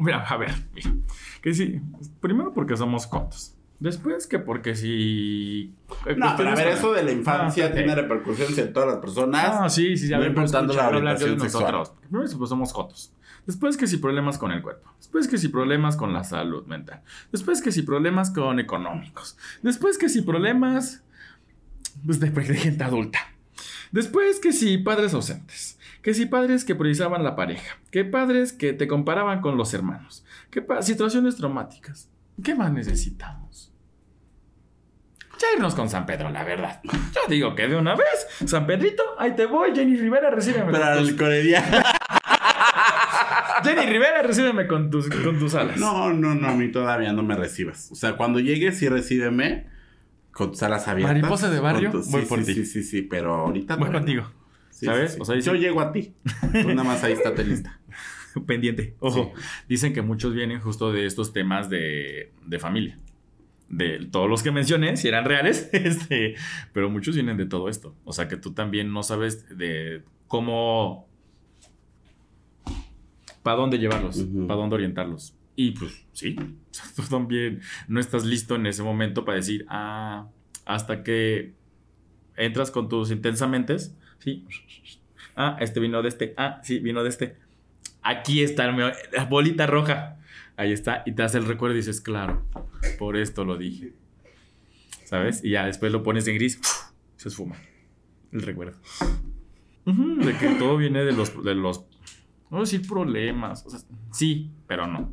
[0.00, 0.92] mira, a ver, mira,
[1.40, 1.80] que sí,
[2.20, 5.74] primero porque somos cotos, después que porque si...
[6.06, 8.98] eh, No, pero a ver, eso de la infancia Ah, tiene repercusiones en todas las
[8.98, 9.50] personas.
[9.52, 11.92] Ah, sí, sí, sí, a ver, importando la hablar de nosotros.
[12.00, 13.12] Primero pues somos cotos.
[13.46, 14.90] Después que si problemas con el cuerpo.
[14.98, 17.02] Después que si problemas con la salud mental.
[17.30, 19.36] Después que si problemas con económicos.
[19.62, 21.02] Después que si problemas
[22.06, 23.18] pues, de, de gente adulta.
[23.92, 25.78] Después que si padres ausentes.
[26.00, 27.76] Que si padres que priorizaban la pareja.
[27.90, 30.24] Que padres que te comparaban con los hermanos.
[30.50, 32.08] Que situaciones traumáticas.
[32.42, 33.72] ¿Qué más necesitamos?
[35.40, 36.80] Ya irnos con San Pedro, la verdad.
[36.84, 41.32] Yo digo que de una vez, San Pedrito, ahí te voy, Jenny Rivera, recíbeme con
[41.32, 41.54] el.
[43.64, 45.76] Jenny Rivera, recíbeme con tus, con tus alas.
[45.78, 47.90] No, no, no, a mí todavía no me recibas.
[47.90, 49.66] O sea, cuando llegues, sí recíbeme
[50.32, 51.16] con tus alas abiertas.
[51.16, 52.54] Mariposa de barrio, tu- voy sí, por sí, ti.
[52.54, 53.76] Sí, sí, sí, pero ahorita.
[53.76, 53.94] Voy no.
[53.98, 54.30] contigo.
[54.70, 55.16] Sí, ¿Sabes?
[55.20, 56.14] O sea, Yo llego a ti.
[56.52, 57.80] Tú nada más ahí estate lista.
[58.46, 58.94] Pendiente.
[59.00, 59.32] Ojo.
[59.36, 59.42] Sí.
[59.68, 62.98] Dicen que muchos vienen justo de estos temas de, de familia.
[63.68, 66.34] De todos los que mencioné, si eran reales, este,
[66.72, 67.94] pero muchos vienen de todo esto.
[68.04, 71.08] O sea que tú también no sabes de cómo.
[73.42, 74.46] para dónde llevarlos, Ujú.
[74.46, 75.34] para dónde orientarlos.
[75.56, 76.34] Y pues sí,
[76.96, 80.28] tú también no estás listo en ese momento para decir, ah,
[80.64, 81.52] hasta que
[82.36, 83.76] entras con tus intensamente,
[84.18, 84.44] sí.
[85.36, 86.34] Ah, este vino de este.
[86.36, 87.36] Ah, sí, vino de este.
[88.04, 88.94] Aquí está la
[89.28, 90.18] bolita roja.
[90.56, 91.02] Ahí está.
[91.06, 92.46] Y te hace el recuerdo y dices, claro,
[92.98, 93.94] por esto lo dije.
[95.04, 95.44] ¿Sabes?
[95.44, 96.60] Y ya después lo pones en gris.
[97.16, 97.56] Se esfuma.
[98.30, 98.78] El recuerdo.
[99.84, 101.84] De que todo viene de los, de los.
[102.50, 103.66] No decir problemas.
[103.66, 103.80] O sea,
[104.12, 105.12] sí, pero no.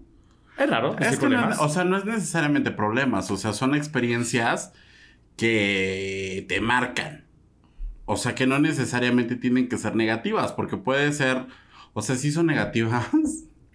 [0.57, 0.95] Es raro.
[0.99, 4.73] Es que no, o sea, no es necesariamente problemas, o sea, son experiencias
[5.35, 7.25] que te marcan.
[8.05, 11.45] O sea, que no necesariamente tienen que ser negativas, porque puede ser,
[11.93, 13.09] o sea, sí son negativas,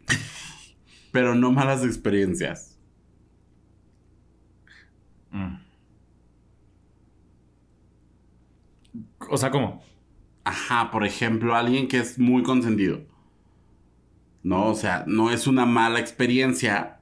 [1.13, 2.79] pero no malas experiencias.
[5.31, 5.57] Mm.
[9.29, 9.83] O sea, ¿cómo?
[10.45, 13.01] Ajá, por ejemplo, alguien que es muy consentido.
[14.43, 17.01] No, o sea, no es una mala experiencia,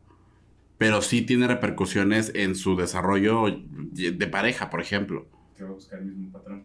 [0.79, 5.29] pero sí tiene repercusiones en su desarrollo de pareja, por ejemplo.
[5.57, 6.65] Que va a buscar el mismo patrón.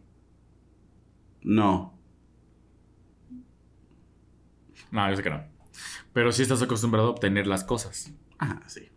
[1.41, 1.98] No.
[4.91, 5.43] No, yo sé que no.
[6.13, 8.13] Pero sí estás acostumbrado a obtener las cosas.
[8.39, 8.89] Ah, sí.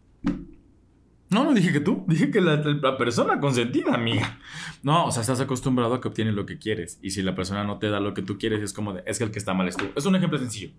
[1.28, 2.04] No, no dije que tú.
[2.08, 4.38] Dije que la, la persona consentida, amiga.
[4.82, 6.98] No, o sea, estás acostumbrado a que obtienes lo que quieres.
[7.02, 9.18] Y si la persona no te da lo que tú quieres, es como de, es
[9.18, 9.86] que el que está mal es tú.
[9.96, 10.72] Es un ejemplo sencillo.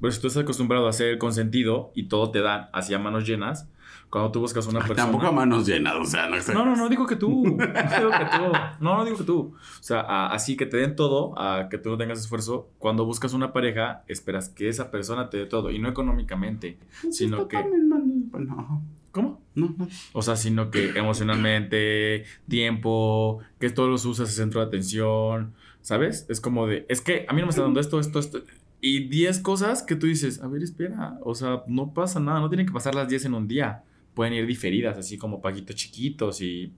[0.00, 3.68] Pero si tú estás acostumbrado a ser consentido y todo te dan hacia manos llenas,
[4.10, 5.06] cuando tú buscas una Ay, persona.
[5.10, 6.52] Tampoco a manos llenas, o sea, no sé.
[6.52, 7.44] No, no, no digo que tú.
[7.44, 8.52] No digo que tú.
[8.80, 9.54] No, no digo que tú.
[9.56, 12.68] O sea, a- así que te den todo, a que tú no tengas esfuerzo.
[12.78, 15.70] Cuando buscas una pareja, esperas que esa persona te dé todo.
[15.70, 16.78] Y no económicamente,
[17.10, 17.56] sino que.
[17.56, 18.80] Bueno, ajá.
[19.12, 19.42] ¿Cómo?
[19.54, 19.88] no, no.
[20.14, 26.26] O sea, sino que emocionalmente, tiempo, que todos los usas centro de atención, ¿sabes?
[26.28, 28.40] Es como de, es que a mí no me está dando esto, esto, esto.
[28.84, 32.48] Y 10 cosas que tú dices, a ver, espera, o sea, no pasa nada, no
[32.48, 33.84] tienen que pasar las 10 en un día.
[34.12, 36.74] Pueden ir diferidas, así como paguitos chiquitos y,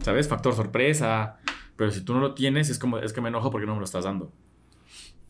[0.00, 0.26] ¿sabes?
[0.26, 1.38] Factor sorpresa.
[1.76, 3.78] Pero si tú no lo tienes, es como, es que me enojo porque no me
[3.78, 4.32] lo estás dando.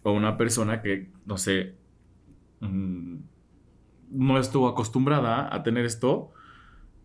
[0.02, 1.74] O una persona que, no sé,
[2.60, 3.16] mm,
[4.12, 6.32] no estuvo acostumbrada a tener esto.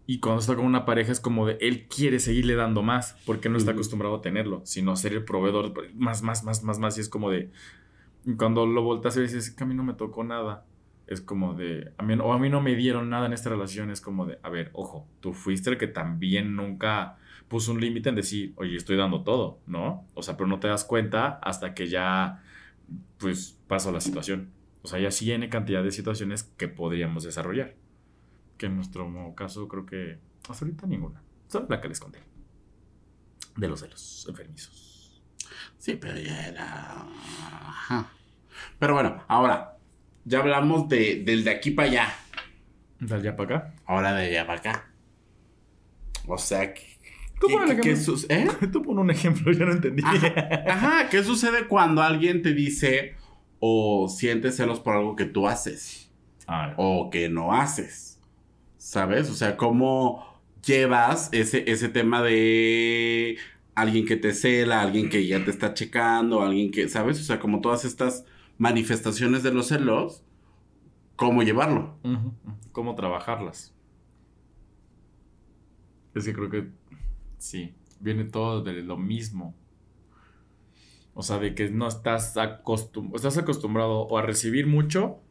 [0.06, 3.50] Y cuando está con una pareja es como de él quiere seguirle dando más porque
[3.50, 6.98] no está acostumbrado a tenerlo, sino ser el proveedor más, más, más, más, más.
[6.98, 7.52] Y es como de
[8.26, 10.66] y cuando lo volteas y dices "Es que a mí no me tocó nada.
[11.08, 13.90] Es como de a mí, o a mí no me dieron nada en esta relación.
[13.92, 18.10] Es como de a ver, ojo, tú fuiste el que también nunca puso un límite
[18.10, 20.06] en decir, oye, estoy dando todo, ¿no?
[20.16, 22.44] O sea, pero no te das cuenta hasta que ya,
[23.20, 24.52] pues, pasó la situación.
[24.82, 27.76] O sea, ya sí hay cantidad de situaciones que podríamos desarrollar.
[28.58, 31.22] Que en nuestro caso creo que hasta ahorita ninguna.
[31.48, 32.20] Solo la que les conté.
[33.56, 34.97] De los celos enfermizos.
[35.78, 37.06] Sí, pero ya era.
[37.68, 38.12] Ajá.
[38.80, 39.78] Pero bueno, ahora,
[40.26, 42.14] ya hablamos de, del de aquí para allá.
[43.00, 43.74] De allá para acá.
[43.86, 44.90] Ahora de allá para acá.
[46.28, 46.98] O sea, ¿qué,
[47.40, 48.16] Tú qué- pon qué- ejemplo.
[48.30, 48.48] ¿eh?
[48.72, 50.04] Tú pon un ejemplo, yo no entendí.
[50.06, 53.16] Ajá, ajá, ¿qué sucede cuando alguien te dice
[53.60, 56.12] o sientes celos por algo que tú haces
[56.48, 58.20] Ah, o que no haces?
[58.78, 59.30] ¿Sabes?
[59.30, 60.26] O sea, ¿cómo
[60.66, 63.38] llevas ese, ese tema de
[63.78, 67.22] alguien que te cela, alguien que ya te está checando, alguien que, ¿sabes?
[67.22, 68.26] O sea, como todas estas
[68.58, 70.24] manifestaciones de los celos,
[71.16, 72.00] ¿cómo llevarlo?
[72.72, 73.76] ¿Cómo trabajarlas?
[76.16, 76.72] Es que creo que
[77.38, 79.56] sí, viene todo de lo mismo.
[81.14, 85.22] O sea, de que no estás, acostum estás acostumbrado o a recibir mucho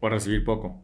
[0.00, 0.82] o a recibir poco.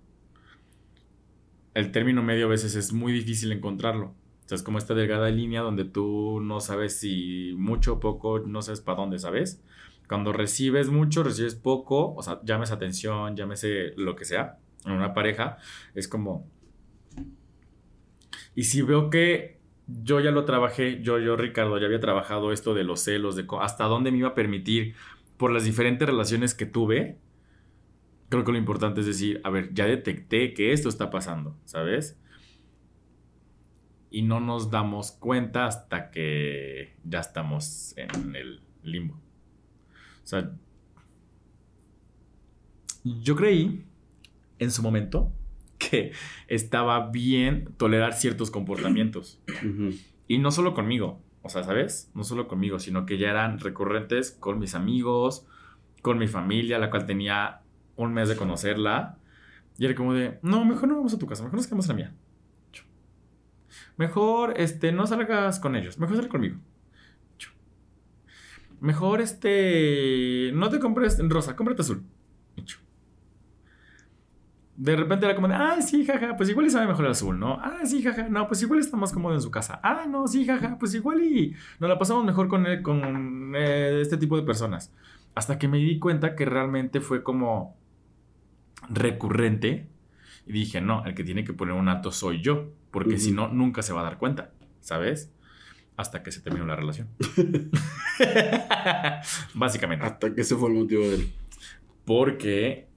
[1.73, 4.15] El término medio a veces es muy difícil encontrarlo.
[4.45, 8.41] O sea, es como esta delgada línea donde tú no sabes si mucho o poco,
[8.41, 9.63] no sabes para dónde, ¿sabes?
[10.07, 15.15] Cuando recibes mucho, recibes poco, o sea, llámese atención, llámese lo que sea, en una
[15.15, 15.57] pareja,
[15.95, 16.47] es como...
[18.55, 22.75] Y si veo que yo ya lo trabajé, yo, yo, Ricardo, ya había trabajado esto
[22.75, 24.95] de los celos, de hasta dónde me iba a permitir
[25.37, 27.19] por las diferentes relaciones que tuve,
[28.29, 32.19] creo que lo importante es decir, a ver, ya detecté que esto está pasando, ¿sabes?
[34.15, 39.15] Y no nos damos cuenta hasta que ya estamos en el limbo.
[39.15, 40.53] O sea,
[43.03, 43.85] yo creí
[44.61, 45.33] en su momento
[45.79, 46.13] que
[46.47, 49.41] estaba bien tolerar ciertos comportamientos.
[50.29, 52.13] Y no solo conmigo, o sea, ¿sabes?
[52.15, 55.45] No solo conmigo, sino que ya eran recurrentes con mis amigos,
[56.03, 57.63] con mi familia, la cual tenía
[57.97, 59.19] un mes de conocerla.
[59.77, 61.89] Y era como de, no, mejor no vamos a tu casa, mejor nos quedamos en
[61.89, 62.15] la mía.
[63.97, 66.59] Mejor, este, no salgas con ellos, mejor sal conmigo.
[68.81, 72.05] Mejor, este, no te compres rosa, cómprate azul.
[74.77, 77.39] De repente era como de, ah, sí, jaja, pues igual y sabe mejor el azul,
[77.39, 77.61] ¿no?
[77.63, 79.79] Ah, sí, jaja, no, pues igual está más cómodo en su casa.
[79.85, 84.17] Ah, no, sí, jaja, pues igual y nos la pasamos mejor con, con eh, este
[84.17, 84.93] tipo de personas.
[85.37, 87.77] Hasta que me di cuenta que realmente fue como
[88.91, 89.89] recurrente
[90.47, 93.49] y dije, no, el que tiene que poner un alto soy yo, porque si no,
[93.49, 95.33] nunca se va a dar cuenta, ¿sabes?
[95.97, 97.09] Hasta que se terminó la relación.
[99.55, 100.05] Básicamente.
[100.05, 101.33] Hasta que ese fue el motivo del...
[102.05, 102.89] Porque,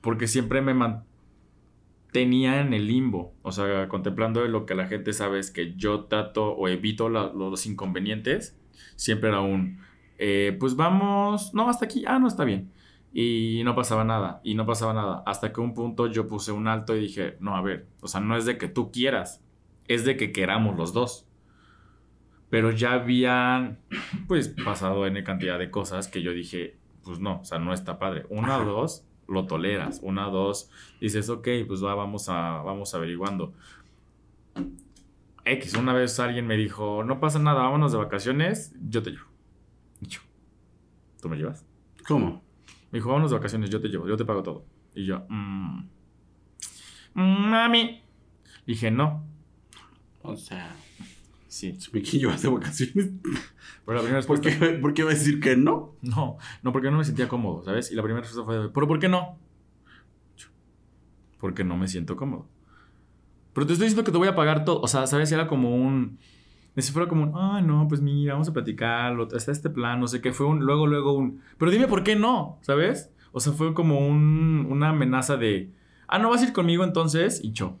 [0.00, 3.34] porque siempre me mantenía en el limbo.
[3.42, 7.66] O sea, contemplando lo que la gente sabe es que yo trato o evito los
[7.66, 8.56] inconvenientes.
[8.96, 9.78] Siempre era un,
[10.18, 12.72] eh, pues vamos, no, hasta aquí, ah, no, está bien.
[13.18, 15.22] Y no pasaba nada, y no pasaba nada.
[15.24, 18.20] Hasta que un punto yo puse un alto y dije, no, a ver, o sea,
[18.20, 19.42] no es de que tú quieras,
[19.88, 21.26] es de que queramos los dos.
[22.50, 23.78] Pero ya habían,
[24.28, 27.98] pues, pasado N cantidad de cosas que yo dije, pues no, o sea, no está
[27.98, 28.26] padre.
[28.28, 30.00] Una o dos, lo toleras.
[30.02, 33.54] Una o dos, dices, ok, pues va, vamos, a, vamos averiguando.
[35.46, 39.24] X, una vez alguien me dijo, no pasa nada, vámonos de vacaciones, yo te llevo.
[40.02, 40.20] Y yo,
[41.22, 41.64] ¿tú me llevas?
[42.06, 42.45] ¿Cómo?
[42.96, 44.64] Me dijo, vámonos de vacaciones, yo te llevo, yo te pago todo.
[44.94, 45.82] Y yo, mmm,
[47.12, 48.00] mami.
[48.66, 49.22] Dije, no.
[50.22, 50.74] O sea,
[51.46, 51.76] sí.
[51.92, 53.10] ¿Me quiero llevar de vacaciones?
[53.84, 55.94] Pero la primera ¿Por qué, ¿Por qué va a decir que no?
[56.00, 57.92] No, no, porque no me sentía cómodo, ¿sabes?
[57.92, 59.38] Y la primera respuesta fue, ¿pero por qué no?
[61.38, 62.48] Porque no me siento cómodo.
[63.52, 64.80] Pero te estoy diciendo que te voy a pagar todo.
[64.80, 65.30] O sea, ¿sabes?
[65.32, 66.18] Era como un
[66.82, 70.08] si fuera como un, ah, no, pues mira, vamos a platicarlo, está este plan, no
[70.08, 73.12] sé qué, fue un, luego, luego un, pero dime por qué no, ¿sabes?
[73.32, 75.72] O sea, fue como un, una amenaza de,
[76.08, 77.78] ah, no vas a ir conmigo entonces, y yo,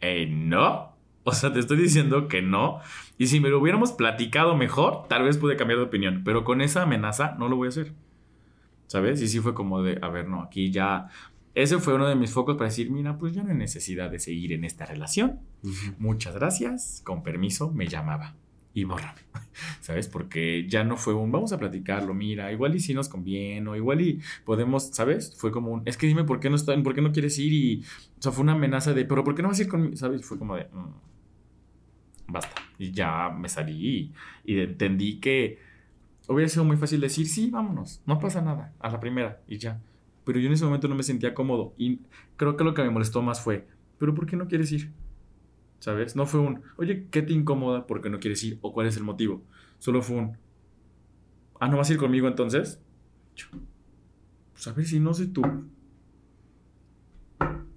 [0.00, 0.96] eh, no.
[1.24, 2.80] O sea, te estoy diciendo que no.
[3.18, 6.22] Y si me lo hubiéramos platicado mejor, tal vez pude cambiar de opinión.
[6.24, 7.92] Pero con esa amenaza no lo voy a hacer.
[8.86, 9.20] ¿Sabes?
[9.20, 11.08] Y sí fue como de, a ver, no, aquí ya
[11.62, 14.20] ese fue uno de mis focos para decir, mira, pues ya no hay necesidad de
[14.20, 15.40] seguir en esta relación.
[15.98, 18.36] Muchas gracias, con permiso, me llamaba.
[18.74, 19.16] Y borra,
[19.80, 20.06] ¿sabes?
[20.06, 23.74] Porque ya no fue un, vamos a platicarlo, mira, igual y si nos conviene, o
[23.74, 25.34] igual y podemos, ¿sabes?
[25.36, 27.52] Fue como un, es que dime por qué no están, por qué no quieres ir
[27.52, 27.82] y,
[28.18, 29.96] o sea, fue una amenaza de, pero ¿por qué no vas a ir conmigo?
[29.96, 30.24] ¿Sabes?
[30.24, 32.62] Fue como de, mm, basta.
[32.78, 34.12] Y ya me salí
[34.44, 35.58] y, y entendí que
[36.28, 39.80] hubiera sido muy fácil decir, sí, vámonos, no pasa nada, a la primera y ya
[40.28, 42.00] pero yo en ese momento no me sentía cómodo y
[42.36, 44.92] creo que lo que me molestó más fue, pero ¿por qué no quieres ir?
[45.78, 46.16] ¿Sabes?
[46.16, 47.86] No fue un, oye, ¿qué te incomoda?
[47.86, 48.58] ¿Por qué no quieres ir?
[48.60, 49.42] ¿O cuál es el motivo?
[49.78, 50.36] Solo fue un,
[51.58, 52.78] ah, ¿no vas a ir conmigo entonces?
[54.52, 55.40] Pues a ver si no sé tú.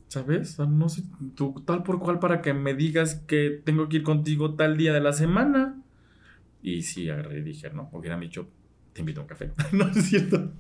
[0.09, 0.59] ¿Sabes?
[0.59, 1.03] No sé
[1.35, 4.91] tú, tal por cual para que me digas que tengo que ir contigo tal día
[4.91, 5.81] de la semana.
[6.61, 8.49] Y sí, agarré y dije, no, hubieran dicho,
[8.93, 9.51] te invito a un café.
[9.71, 10.51] no es cierto.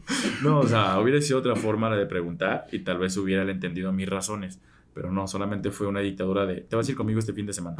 [0.43, 4.09] No, o sea, hubiera sido otra forma de preguntar y tal vez hubiera entendido mis
[4.09, 4.59] razones.
[4.93, 7.53] Pero no, solamente fue una dictadura de, te vas a ir conmigo este fin de
[7.53, 7.77] semana.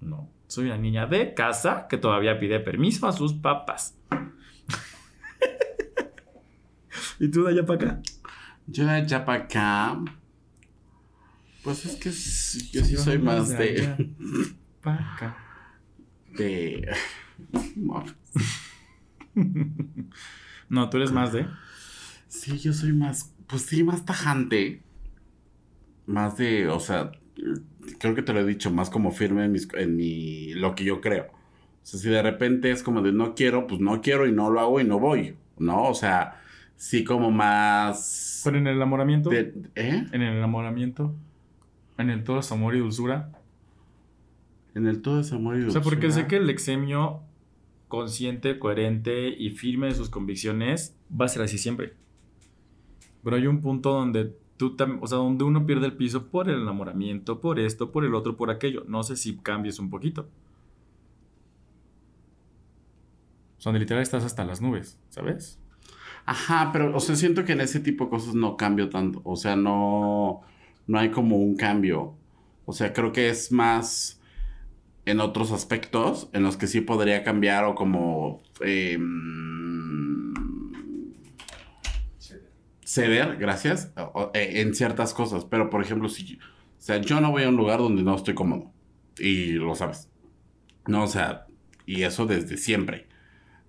[0.00, 3.98] No, soy una niña de casa que todavía pide permiso a sus papás.
[7.18, 8.00] ¿Y tú de allá para acá?
[8.66, 9.98] Yo de allá para acá.
[11.64, 12.10] Pues es que
[12.70, 14.14] yo sí soy más de.
[14.80, 15.36] Para acá.
[16.36, 16.88] De.
[20.68, 21.46] no, tú eres más de.
[22.28, 23.34] Sí, yo soy más.
[23.46, 24.82] Pues sí, más tajante.
[26.06, 26.68] Más de.
[26.68, 27.12] O sea,
[27.98, 30.54] creo que te lo he dicho, más como firme en, en mi.
[30.54, 31.26] lo que yo creo.
[31.26, 34.50] O sea, si de repente es como de no quiero, pues no quiero y no
[34.50, 35.36] lo hago y no voy.
[35.58, 35.84] ¿No?
[35.84, 36.40] O sea,
[36.76, 38.42] sí, como más.
[38.44, 39.32] Pero en el enamoramiento.
[39.32, 39.52] ¿Eh?
[39.74, 41.14] En el enamoramiento.
[41.96, 43.30] En el todo es amor y dulzura.
[44.74, 45.80] En el todo es amor y dulzura.
[45.80, 47.22] O sea, porque sé que el exemio
[47.88, 51.94] consciente, coherente y firme de sus convicciones, va a ser así siempre.
[53.24, 56.62] Pero hay un punto donde tú, o sea, donde uno pierde el piso por el
[56.62, 58.84] enamoramiento, por esto, por el otro, por aquello.
[58.86, 60.28] No sé si cambies un poquito.
[63.58, 65.58] O sea, donde literal estás hasta las nubes, ¿sabes?
[66.26, 69.22] Ajá, pero, o sea, siento que en ese tipo de cosas no cambio tanto.
[69.24, 70.42] O sea, no,
[70.86, 72.14] no hay como un cambio.
[72.66, 74.17] O sea, creo que es más
[75.08, 80.34] en otros aspectos en los que sí podría cambiar o como em,
[82.84, 83.90] ceder, gracias,
[84.34, 85.46] eh, en ciertas cosas.
[85.46, 86.40] Pero por ejemplo, si, o
[86.76, 88.70] sea, yo no voy a un lugar donde no estoy cómodo
[89.18, 90.10] y lo sabes.
[90.86, 91.46] No, o sea,
[91.86, 93.08] y eso desde siempre.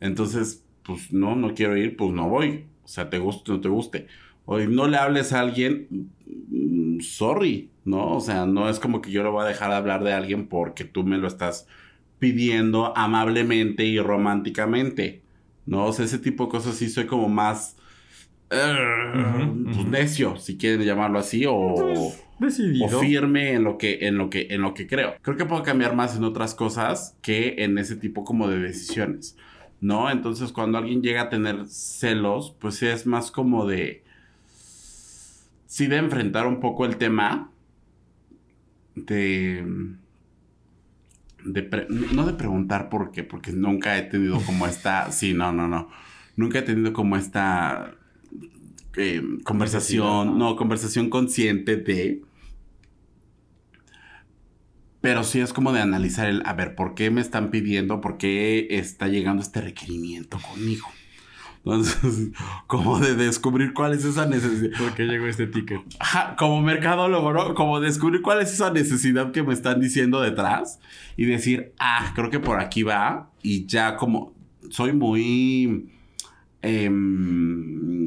[0.02, 2.66] Entonces, pues no, no quiero ir, pues no voy.
[2.84, 4.08] O sea, te guste o no te guste.
[4.44, 6.12] O no le hables a alguien,
[6.50, 8.16] mm, sorry, ¿no?
[8.16, 10.48] O sea, no es como que yo le voy a dejar de hablar de alguien
[10.48, 11.68] porque tú me lo estás
[12.20, 15.24] pidiendo amablemente y románticamente,
[15.66, 15.86] ¿no?
[15.86, 17.78] O sea, ese tipo de cosas sí soy como más
[18.50, 24.30] pues, necio, si quieren llamarlo así, o, pues, o firme en lo que, en lo
[24.30, 25.16] que, en lo que creo.
[25.22, 29.36] Creo que puedo cambiar más en otras cosas que en ese tipo como de decisiones,
[29.82, 30.12] ¿no?
[30.12, 34.04] Entonces, cuando alguien llega a tener celos, pues es más como de
[35.66, 37.52] sí de enfrentar un poco el tema
[39.06, 39.66] de...
[41.46, 45.12] de no de preguntar por qué, porque nunca he tenido como esta...
[45.14, 45.90] sí, no, no, no.
[46.36, 47.96] nunca he tenido como esta
[48.96, 50.38] eh, conversación.
[50.38, 50.56] ¿no?
[50.56, 52.22] conversación consciente de...
[55.02, 58.02] Pero sí es como de analizar el, a ver, ¿por qué me están pidiendo?
[58.02, 60.88] ¿Por qué está llegando este requerimiento conmigo?
[61.66, 62.32] Entonces,
[62.68, 64.78] como de descubrir cuál es esa necesidad.
[64.78, 65.82] ¿Por qué llegó este ticket?
[66.00, 67.54] Ajá, como mercadólogo, ¿no?
[67.54, 70.80] Como descubrir cuál es esa necesidad que me están diciendo detrás
[71.18, 73.32] y decir, ah, creo que por aquí va.
[73.44, 74.34] Y ya como
[74.70, 75.90] soy muy...
[76.62, 78.00] em,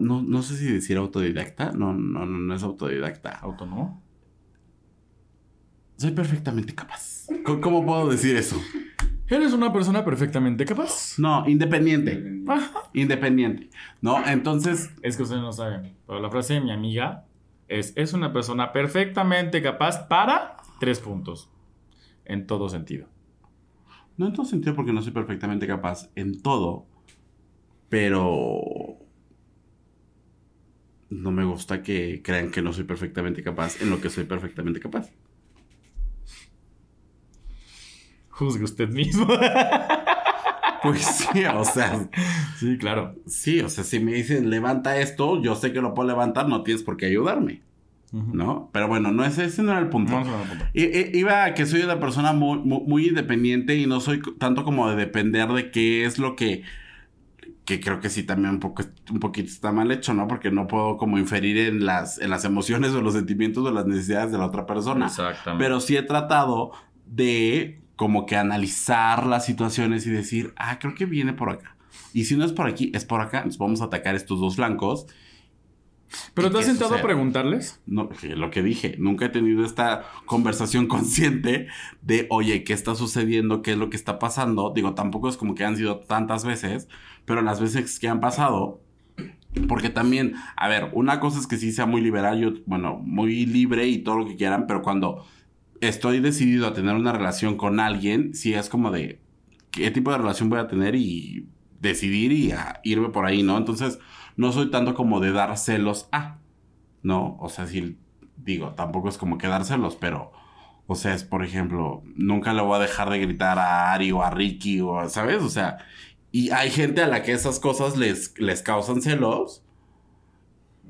[0.00, 1.72] no, no sé si decir autodidacta.
[1.72, 3.30] No, no, no, no es autodidacta.
[3.30, 4.02] ¿Autónomo?
[5.96, 7.26] Soy perfectamente capaz.
[7.44, 8.60] ¿Cómo, cómo puedo decir eso?
[9.28, 11.18] Eres una persona perfectamente capaz.
[11.18, 12.42] No, independiente.
[12.46, 12.84] Ajá.
[12.92, 13.70] Independiente.
[14.00, 14.24] ¿No?
[14.26, 17.24] Entonces, Es que ustedes no saben, pero la frase de mi amiga
[17.68, 21.50] es, es una persona perfectamente capaz para tres puntos.
[22.24, 23.08] En todo sentido.
[24.16, 26.86] No en todo sentido porque no soy perfectamente capaz en todo,
[27.88, 28.98] pero
[31.10, 34.80] no me gusta que crean que no soy perfectamente capaz en lo que soy perfectamente
[34.80, 35.10] capaz.
[38.38, 39.26] Juzgue usted mismo.
[40.82, 42.08] Pues sí, o sea,
[42.60, 43.16] sí, claro.
[43.26, 46.62] sí, o sea, si me dicen levanta esto, yo sé que lo puedo levantar, no
[46.62, 47.62] tienes por qué ayudarme,
[48.12, 48.70] ¿no?
[48.72, 50.22] Pero bueno, no ese, ese no era el punto.
[50.74, 54.20] I- i- Iba a que soy una persona muy, muy, muy independiente y no soy
[54.38, 56.62] tanto como de depender de qué es lo que...
[57.64, 60.28] Que creo que sí también un, poco, un poquito está mal hecho, ¿no?
[60.28, 63.86] Porque no puedo como inferir en las, en las emociones o los sentimientos o las
[63.86, 65.06] necesidades de la otra persona.
[65.06, 65.64] Exactamente.
[65.64, 66.70] Pero sí he tratado
[67.06, 71.76] de como que analizar las situaciones y decir, ah, creo que viene por acá.
[72.12, 73.38] Y si no es por aquí, es por acá.
[73.38, 75.06] Entonces vamos a atacar estos dos flancos.
[76.34, 77.02] ¿Pero ¿Y te has sentado a sucede?
[77.02, 77.80] preguntarles?
[77.86, 81.68] No, lo que dije, nunca he tenido esta conversación consciente
[82.02, 83.62] de, oye, ¿qué está sucediendo?
[83.62, 84.72] ¿Qué es lo que está pasando?
[84.74, 86.88] Digo, tampoco es como que han sido tantas veces,
[87.24, 88.80] pero las veces que han pasado,
[89.68, 93.46] porque también, a ver, una cosa es que sí sea muy liberal, yo, bueno, muy
[93.46, 95.26] libre y todo lo que quieran, pero cuando
[95.80, 99.20] estoy decidido a tener una relación con alguien, sí es como de,
[99.70, 100.94] ¿qué tipo de relación voy a tener?
[100.94, 101.48] Y
[101.80, 103.56] decidir y a irme por ahí, ¿no?
[103.56, 103.98] Entonces,
[104.36, 106.38] no soy tanto como de dar celos a,
[107.02, 107.36] ¿no?
[107.40, 107.98] O sea, sí,
[108.36, 110.32] digo, tampoco es como que dar celos, pero,
[110.86, 114.22] o sea, es, por ejemplo, nunca le voy a dejar de gritar a Ari o
[114.22, 115.42] a Ricky o, ¿sabes?
[115.42, 115.78] O sea,
[116.32, 119.62] y hay gente a la que esas cosas les, les causan celos.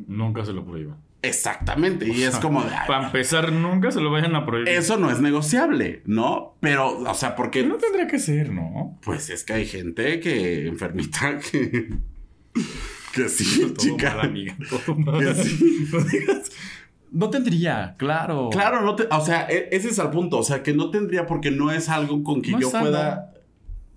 [0.07, 1.06] Nunca se lo prohíban.
[1.27, 4.69] Exactamente, y es como de, Para empezar, nunca se lo vayan a prohibir.
[4.69, 6.57] eso no es negociable, ¿no?
[6.61, 7.63] Pero, o sea, porque...
[7.65, 8.99] No tendría que ser, ¿no?
[9.03, 11.91] Pues es que hay gente que enfermita que...
[13.13, 14.15] Que sí, Todo chica.
[14.17, 14.57] mal, amiga.
[14.69, 15.19] Todo mal.
[15.25, 15.89] Que sí.
[15.93, 16.51] No digas-
[17.13, 18.51] No tendría, claro.
[18.51, 21.27] Claro, no te, o sea, e- ese es el punto, o sea, que no tendría
[21.27, 23.33] porque no es algo con quien No yo pueda,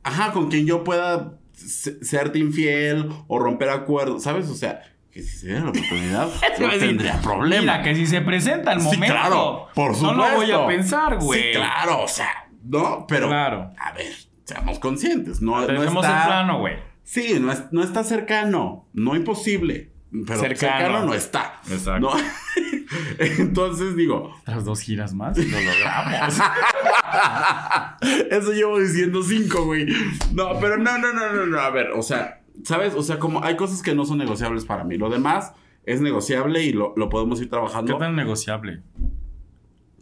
[0.03, 4.47] ajá, con quien yo pueda se- serte infiel o romper acuerdos, ¿sabes?
[4.47, 6.29] O sea, que si se diera la oportunidad,
[6.59, 7.61] no tendría problema.
[7.61, 9.15] Mira, que si se presenta el Sí, momento.
[9.15, 10.63] claro, por No lo voy supuesto.
[10.63, 11.41] a pensar, güey.
[11.43, 13.71] Sí, claro, o sea, no, pero, Claro.
[13.79, 14.13] a ver,
[14.45, 16.75] seamos conscientes, no, no Tenemos está, el plano, güey.
[17.03, 19.91] sí, no, es- no está cercano, no imposible,
[20.27, 20.77] pero Cercano.
[20.77, 21.99] cercano, no está, Exacto.
[21.99, 22.11] ¿no?
[23.19, 26.39] Entonces digo, Tras dos giras más, lo logramos.
[28.31, 29.85] Eso llevo diciendo cinco, güey.
[30.33, 31.59] No, pero no, no, no, no, no.
[31.59, 32.93] A ver, o sea, ¿sabes?
[32.95, 34.97] O sea, como hay cosas que no son negociables para mí.
[34.97, 35.53] Lo demás
[35.85, 37.97] es negociable y lo, lo podemos ir ¿Qué trabajando.
[37.97, 38.81] tan negociable?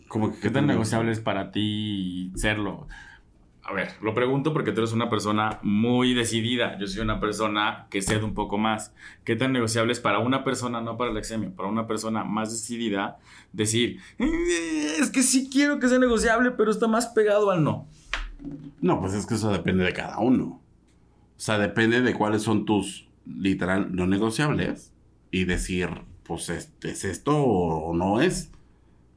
[0.07, 2.87] Como que, ¿Qué tan negociable es para ti serlo?
[3.63, 6.77] A ver, lo pregunto porque tú eres una persona muy decidida.
[6.79, 8.93] Yo soy una persona que cede un poco más.
[9.25, 12.49] ¿Qué tan negociable es para una persona, no para el exemio, para una persona más
[12.51, 13.17] decidida,
[13.51, 17.87] decir, "Eh, es que sí quiero que sea negociable, pero está más pegado al no?
[18.79, 20.61] No, pues es que eso depende de cada uno.
[21.37, 24.91] O sea, depende de cuáles son tus, literal, no negociables.
[25.29, 25.89] Y decir,
[26.23, 28.49] pues, ¿es, es esto o no es?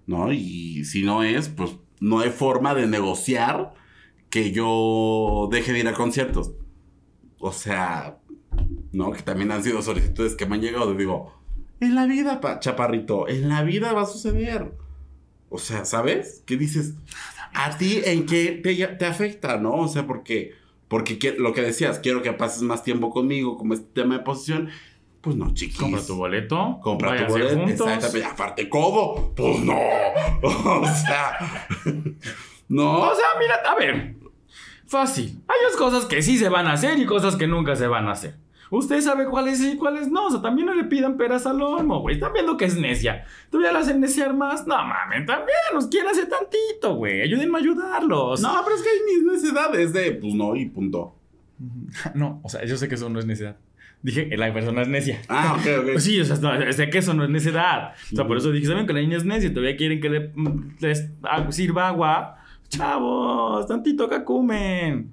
[0.06, 0.32] ¿No?
[0.32, 3.74] Y si no es, pues, no hay forma de negociar
[4.28, 6.52] que yo deje de ir a conciertos.
[7.38, 8.18] O sea,
[8.92, 9.12] ¿no?
[9.12, 10.94] Que también han sido solicitudes que me han llegado.
[10.94, 11.32] Digo,
[11.80, 14.72] en la vida, pa- chaparrito, en la vida va a suceder.
[15.48, 16.42] O sea, ¿sabes?
[16.46, 16.94] ¿Qué dices?
[17.54, 19.72] ¿A ti en qué te, te afecta, no?
[19.74, 20.52] O sea, porque,
[20.90, 24.70] porque lo que decías, quiero que pases más tiempo conmigo, como este tema de posición.
[25.20, 25.78] Pues no, chiquis.
[25.78, 26.80] Compra tu boleto.
[26.82, 27.62] Compra tu boleto.
[27.62, 28.24] Exactamente.
[28.24, 29.32] Aparte, codo.
[29.36, 29.78] Pues no.
[30.42, 31.68] O sea.
[32.68, 33.00] No.
[33.00, 34.14] O sea, mira, a ver.
[34.86, 35.42] Fácil.
[35.48, 38.06] Hay unas cosas que sí se van a hacer y cosas que nunca se van
[38.06, 38.36] a hacer.
[38.70, 40.26] Usted sabe cuáles sí y cuáles no.
[40.26, 42.14] O sea, también no le pidan peras al olmo, güey.
[42.14, 43.24] Están viendo que es necia.
[43.50, 44.66] Todavía la hacen neciar más.
[44.66, 45.58] No mames, también.
[45.74, 47.22] Nos quieren hacer tantito, güey.
[47.22, 48.40] Ayúdenme a ayudarlos.
[48.40, 51.16] No, pero es que hay mis necesidades de, pues no, y punto.
[52.14, 53.56] No, o sea, yo sé que eso no es necedad.
[54.02, 55.20] Dije, la persona es necia.
[55.28, 55.92] Ah, ok, ok.
[55.92, 57.92] Pues sí, o sea, no, sé que eso no es necedad.
[58.12, 59.52] O sea, por eso dije, ¿saben que la niña es necia?
[59.52, 61.10] Todavía quieren que le, mm, les
[61.50, 62.38] sirva agua.
[62.68, 65.12] Chavos, tantito cacumen.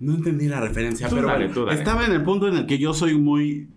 [0.00, 1.78] No entendí la referencia, Tú pero dale, bueno, tú dale.
[1.78, 3.68] estaba en el punto en el que yo soy muy.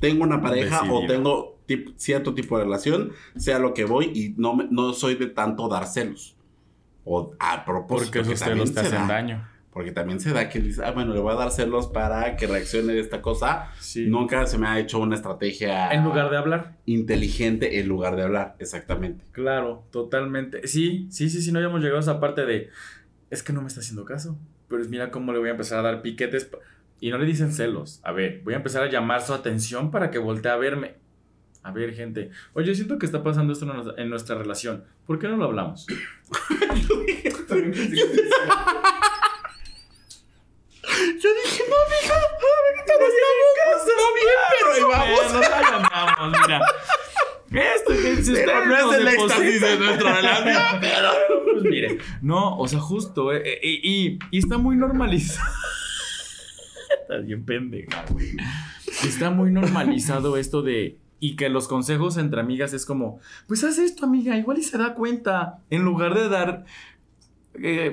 [0.00, 4.34] Tengo una pareja o tengo tip- cierto tipo de relación, sea lo que voy, y
[4.38, 6.36] no, me- no soy de tanto dar celos.
[7.04, 8.10] O a propósito.
[8.12, 9.14] Porque que esos también celos te se hacen da.
[9.14, 9.48] daño.
[9.70, 12.46] Porque también se da que dices, ah, bueno, le voy a dar celos para que
[12.46, 13.70] reaccione de esta cosa.
[13.78, 14.06] Sí.
[14.08, 16.76] Nunca se me ha hecho una estrategia En lugar de hablar.
[16.86, 19.24] inteligente en lugar de hablar, exactamente.
[19.32, 20.66] Claro, totalmente.
[20.66, 22.70] Sí, sí, sí, sí, no habíamos llegado a esa parte de,
[23.30, 24.36] es que no me está haciendo caso.
[24.68, 26.50] Pero mira cómo le voy a empezar a dar piquetes.
[27.00, 28.00] Y no le dicen celos.
[28.02, 30.96] A ver, voy a empezar a llamar su atención para que voltee a verme.
[31.62, 32.30] A ver, gente.
[32.54, 33.66] Oye, siento que está pasando esto
[33.96, 34.84] en nuestra, relación.
[35.06, 35.86] ¿Por qué no lo hablamos?
[41.08, 42.14] Yo dije, no, mija,
[42.86, 43.06] todo
[43.76, 45.32] está bien, pero ahí vamos.
[45.32, 46.60] Bueno, la llamamos, mira.
[47.50, 51.08] Esto que si Pero no es el éxtasis de nuestra relación, pero...
[51.52, 55.50] Pues mire, no, o sea, justo, eh, eh, y, y- y está muy normalizado.
[57.02, 58.36] Estás bien pendeja, güey.
[59.04, 60.98] Está muy normalizado esto de.
[61.20, 63.18] Y que los consejos entre amigas es como,
[63.48, 65.58] pues haz esto, amiga, igual y se da cuenta.
[65.70, 66.64] En lugar de dar
[67.60, 67.92] eh,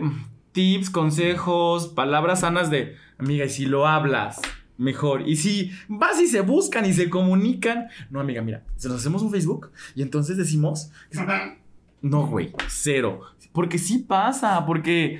[0.51, 4.41] tips, consejos, palabras sanas de, amiga, y si lo hablas,
[4.77, 5.27] mejor.
[5.27, 7.87] Y si vas y se buscan y se comunican.
[8.09, 10.91] No, amiga, mira, se nos hacemos un Facebook y entonces decimos.
[12.01, 13.21] No, güey, cero.
[13.51, 15.19] Porque sí pasa, porque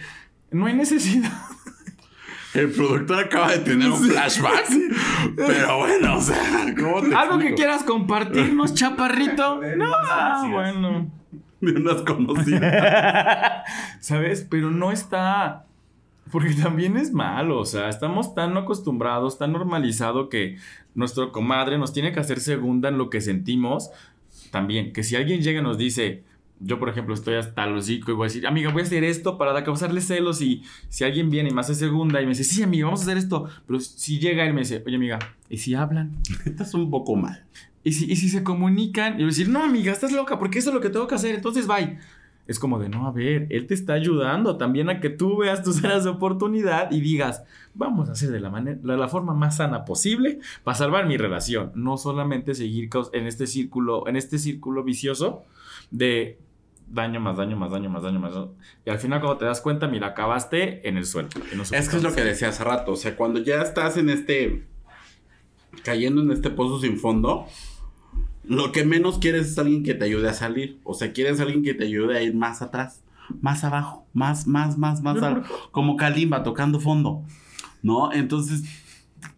[0.51, 1.31] no hay necesidad.
[2.55, 4.69] El productor acaba de tener un flashback.
[5.35, 9.61] Pero bueno, o sea, ¿cómo te ¿Algo que quieras compartirnos, chaparrito?
[9.77, 11.11] No, ah, bueno.
[11.59, 13.63] De unas conocidas.
[13.99, 14.47] ¿Sabes?
[14.49, 15.65] Pero no está.
[16.31, 20.57] Porque también es malo, o sea, estamos tan acostumbrados, tan normalizado que
[20.95, 23.91] nuestro comadre nos tiene que hacer segunda en lo que sentimos.
[24.51, 26.23] También, que si alguien llega y nos dice,
[26.59, 29.03] yo por ejemplo estoy hasta el hocico y voy a decir, amiga, voy a hacer
[29.03, 32.43] esto para causarle celos y si alguien viene y me hace segunda y me dice,
[32.43, 35.19] sí, amiga, vamos a hacer esto, pero si llega él me dice, oye, amiga,
[35.49, 36.17] ¿y si hablan?
[36.45, 37.43] Estás un poco mal.
[37.83, 39.13] ¿Y si, y si se comunican?
[39.13, 41.13] Y voy a decir, no, amiga, estás loca, porque eso es lo que tengo que
[41.13, 41.99] hacer, entonces bye.
[42.47, 45.63] Es como de, no, a ver, él te está ayudando también a que tú veas
[45.63, 47.43] tus áreas de oportunidad y digas,
[47.73, 51.17] vamos a hacer de la, manera, de la forma más sana posible para salvar mi
[51.17, 51.71] relación.
[51.75, 55.43] No solamente seguir en este círculo, en este círculo vicioso
[55.89, 56.37] de
[56.87, 58.51] daño más daño más daño más daño más daño.
[58.85, 61.29] Y al final cuando te das cuenta, mira, acabaste en el suelo.
[61.55, 62.91] no Es que es lo que decía hace rato.
[62.91, 64.65] O sea, cuando ya estás en este.
[65.83, 67.47] cayendo en este pozo sin fondo.
[68.47, 70.79] Lo que menos quieres es alguien que te ayude a salir.
[70.83, 73.01] O sea, quieres alguien que te ayude a ir más atrás,
[73.41, 77.23] más abajo, más, más, más, más ¿por Como Kalimba tocando fondo.
[77.81, 78.11] ¿No?
[78.11, 78.63] Entonces,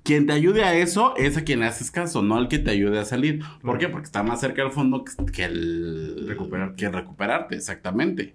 [0.04, 2.72] quien te ayude a eso es a quien le haces caso, no al que te
[2.72, 3.42] ayude a salir.
[3.62, 3.90] ¿Por qué?
[3.90, 5.04] Porque está más cerca del fondo
[5.34, 6.26] que, el.
[6.28, 6.76] Recuperarte.
[6.76, 8.34] Que recuperarte, exactamente.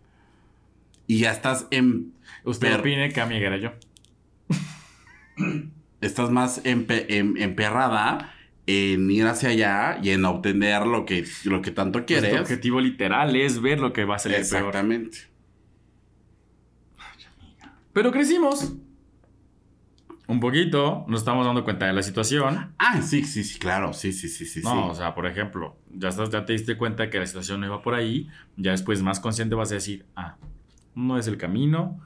[1.06, 2.12] Y ya estás en.
[2.44, 3.70] Usted opine que amiga era yo.
[6.00, 8.34] estás más empe- em- emperrada
[8.94, 12.40] en ir hacia allá y en obtener lo que, lo que tanto Pues tu quieres.
[12.40, 14.44] objetivo literal es ver lo que va a salir peor.
[14.66, 15.18] Exactamente.
[17.92, 18.72] Pero crecimos.
[20.28, 22.74] Un poquito, nos estamos dando cuenta de la situación.
[22.78, 23.92] Ah, sí, sí, sí, claro.
[23.92, 24.60] Sí, sí, sí, sí.
[24.62, 27.66] no, o sea, por ejemplo, ya, estás, ya te diste cuenta que la situación no
[27.66, 28.28] iba por ahí.
[28.56, 30.36] Ya después, más consciente, vas a decir: Ah,
[30.94, 32.00] no es el camino.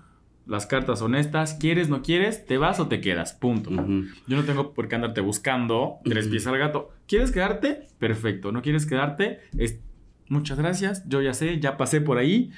[0.46, 1.54] Las cartas son estas.
[1.54, 2.46] ¿Quieres, no quieres?
[2.46, 3.32] ¿Te vas o te quedas?
[3.32, 3.70] Punto.
[3.70, 6.92] Yo no tengo por qué andarte buscando tres pies al gato.
[7.08, 7.82] ¿Quieres quedarte?
[7.98, 8.52] Perfecto.
[8.52, 9.40] ¿No quieres quedarte?
[9.58, 9.78] Es...
[10.28, 11.02] Muchas gracias.
[11.08, 12.52] Yo ya sé, ya pasé por ahí.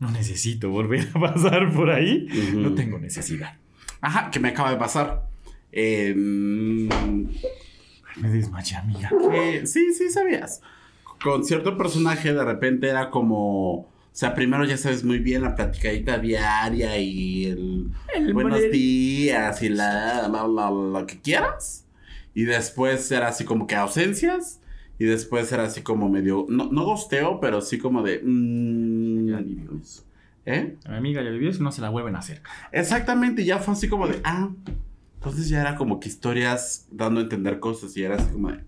[0.00, 2.26] No necesito volver a pasar por ahí.
[2.54, 3.56] No tengo necesidad.
[4.00, 5.26] Ajá, que me acaba de pasar.
[5.72, 6.88] Eh, mm,
[8.22, 9.10] Me desmayé, amiga.
[9.64, 10.62] sí, sí, sabías.
[11.22, 13.90] Con cierto personaje de repente era como...
[14.16, 17.90] O sea, primero ya sabes muy bien la platicadita diaria y el...
[18.14, 21.84] El buenos días y la, la- la- lo que quieras.
[22.32, 24.62] Y después era así como que ausencias.
[24.98, 28.22] Y después era así como medio, no, no gosteo, pero sí como de...
[28.24, 30.02] mm, Ya vivió eso.
[30.46, 30.76] ¿Eh?
[30.86, 32.40] A mi amiga ya vivió eso y no se la vuelven a hacer.
[32.72, 34.48] Exactamente, ya fue así como de, ah,
[35.16, 38.56] entonces ya era como que historias dando a entender cosas y era así como de,
[38.56, 38.64] mm.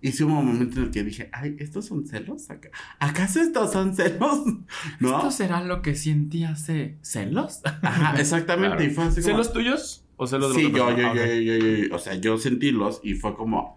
[0.00, 2.50] Y sí hubo un momento en el que dije, ay, ¿estos son celos?
[2.50, 2.70] ¿Aca-
[3.00, 4.42] ¿Acaso estos son celos?
[5.00, 5.16] ¿No?
[5.16, 7.60] ¿Esto será lo que sentí hace celos?
[7.82, 8.76] Ajá, exactamente.
[8.76, 8.90] Claro.
[8.90, 9.32] Y fue así como...
[9.34, 10.04] ¿Celos tuyos?
[10.16, 13.14] ¿O celos de Sí, yo, yo, yo, yo, yo, yo, o sea, yo sentílos y
[13.14, 13.74] fue como,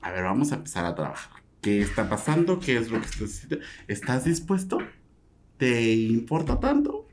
[0.00, 1.42] a ver, vamos a empezar a trabajar.
[1.60, 2.58] ¿Qué está pasando?
[2.60, 3.58] ¿Qué es lo que estás haciendo?
[3.88, 4.78] ¿Estás dispuesto?
[5.56, 7.08] ¿Te importa tanto?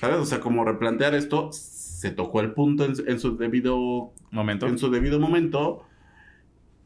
[0.00, 0.16] ¿Sabes?
[0.18, 4.66] O sea, como replantear esto, se tocó el punto en, en su debido Momento.
[4.66, 5.86] en su debido momento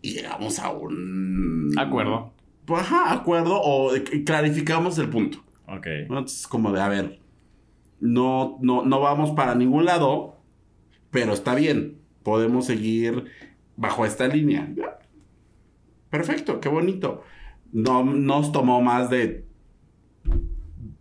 [0.03, 2.33] y llegamos a un Acuerdo.
[2.65, 3.93] Pues, Ajá, acuerdo o
[4.27, 5.39] clarificamos el punto.
[5.67, 5.87] Ok.
[5.87, 7.19] Entonces, como de, a ver,
[8.01, 10.37] no, no, no vamos para ningún lado,
[11.11, 13.25] pero está bien, podemos seguir
[13.77, 14.73] bajo esta línea.
[16.11, 17.23] Perfecto, qué bonito.
[17.73, 19.47] No nos tomó más de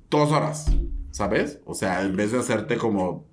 [0.09, 0.73] dos horas,
[1.11, 1.61] ¿sabes?
[1.65, 3.25] O sea, en vez de hacerte como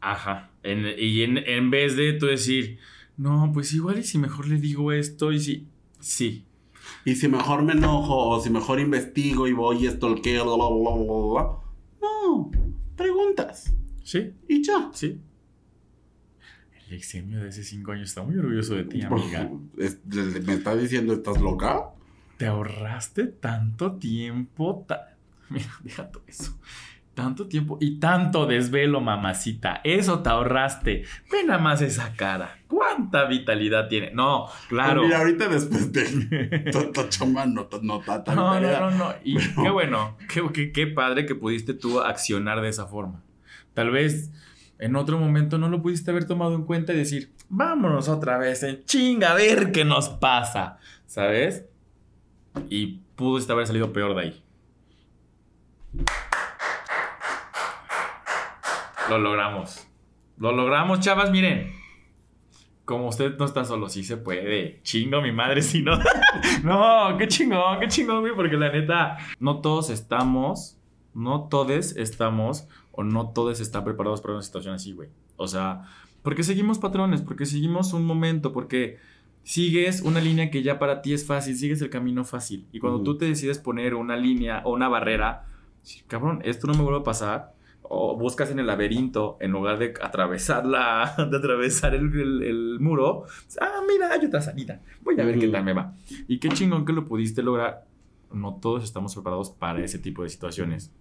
[0.00, 0.50] Ajá.
[0.62, 2.78] En- y en, en vez de tú decir,
[3.18, 5.68] no, pues igual y si mejor le digo esto y si...
[6.00, 6.46] Sí.
[7.04, 10.68] Y si mejor me enojo, o si mejor investigo y voy y stalkeo, bla, bla,
[10.68, 11.58] bla, bla, bla.
[12.00, 12.50] No,
[12.96, 13.74] preguntas.
[14.04, 14.32] Sí.
[14.48, 14.90] Y ya.
[14.94, 15.20] Sí.
[16.88, 19.50] El eximio de hace cinco años está muy orgulloso de ti, amiga.
[19.76, 21.90] Es- ¿Me está diciendo, estás loca?
[22.38, 24.84] Te ahorraste tanto tiempo.
[24.88, 25.16] ta-
[25.50, 26.56] Mira, deja todo eso.
[27.18, 29.80] Tanto tiempo y tanto desvelo, mamacita.
[29.82, 31.02] Eso te ahorraste.
[31.32, 32.58] Ve nada más esa cara.
[32.68, 34.12] ¿Cuánta vitalidad tiene?
[34.12, 35.00] No, claro.
[35.00, 36.70] Pues mira, ahorita después de
[37.08, 38.00] chamba no, no
[38.36, 39.14] No, no, no, no.
[39.24, 43.20] Y Pero- qué bueno, qué, qué- qué padre que pudiste tú accionar de esa forma.
[43.74, 44.30] Tal vez
[44.78, 48.62] en otro momento no lo pudiste haber tomado en cuenta y decir, vámonos otra vez
[48.62, 51.64] en chinga a ver qué nos pasa, ¿sabes?
[52.70, 54.42] Y pudiste haber salido peor de ahí.
[59.08, 59.86] Lo logramos.
[60.38, 61.72] Lo logramos, chavas, miren.
[62.84, 64.80] Como usted no está solo, sí se puede.
[64.82, 65.98] Chingo mi madre si no.
[66.62, 70.78] no, qué chingón, qué chingón, güey, porque la neta, no todos estamos,
[71.14, 75.08] no todos estamos, o no todos están preparados para una situación así, güey.
[75.36, 75.84] O sea,
[76.22, 78.98] porque seguimos patrones, porque seguimos un momento, porque
[79.42, 82.66] sigues una línea que ya para ti es fácil, sigues el camino fácil.
[82.72, 85.46] Y cuando tú te decides poner una línea o una barrera,
[86.06, 87.54] cabrón, esto no me vuelve a pasar.
[87.90, 92.80] O buscas en el laberinto en lugar de atravesar la, de atravesar el, el- el
[92.80, 93.24] muro.
[93.60, 94.80] Ah, mira, hay otra salida.
[95.02, 95.94] Voy a ver qué tal me va.
[96.28, 97.84] Y qué chingón que lo pudiste lograr.
[98.32, 100.92] No todos estamos preparados para ese tipo de situaciones.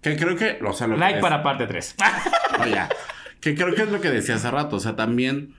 [0.00, 1.96] Que creo que, o sea, lo que Like es- para parte 3.
[2.58, 2.88] No, ya.
[3.40, 4.76] Que creo que es lo que decía hace rato.
[4.76, 5.54] O sea, también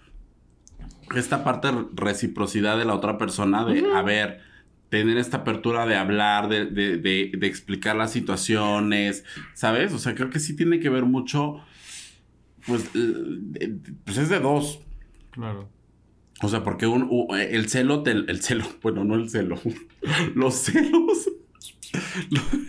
[1.16, 4.42] esta parte de reciprocidad de la otra persona, de, a ver,
[4.90, 9.24] tener esta apertura de hablar, de, de, de, de explicar las situaciones,
[9.54, 9.94] ¿sabes?
[9.94, 11.62] O sea, creo que sí tiene que ver mucho,
[12.66, 14.80] pues, eh, pues es de dos.
[15.32, 15.70] Claro.
[16.42, 19.60] O sea, porque un, el celo, te- el celo, bueno, no el celo,
[20.36, 21.30] los celos.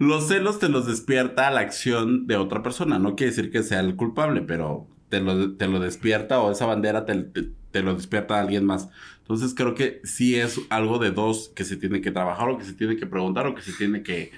[0.00, 2.98] Los celos te los despierta la acción de otra persona.
[2.98, 6.66] No quiere decir que sea el culpable, pero te lo, te lo despierta o esa
[6.66, 8.88] bandera te, te- te lo despierta a alguien más.
[9.24, 12.64] Entonces creo que sí es algo de dos que se tiene que trabajar o que
[12.64, 14.32] se tiene que preguntar o que se tiene que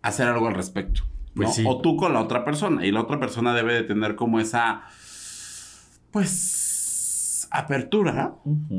[0.00, 1.02] hacer algo al respecto.
[1.34, 1.44] ¿no?
[1.44, 1.64] Pues sí.
[1.66, 2.86] O tú con la otra persona.
[2.86, 4.84] Y la otra persona debe de tener como esa,
[6.10, 8.36] pues, apertura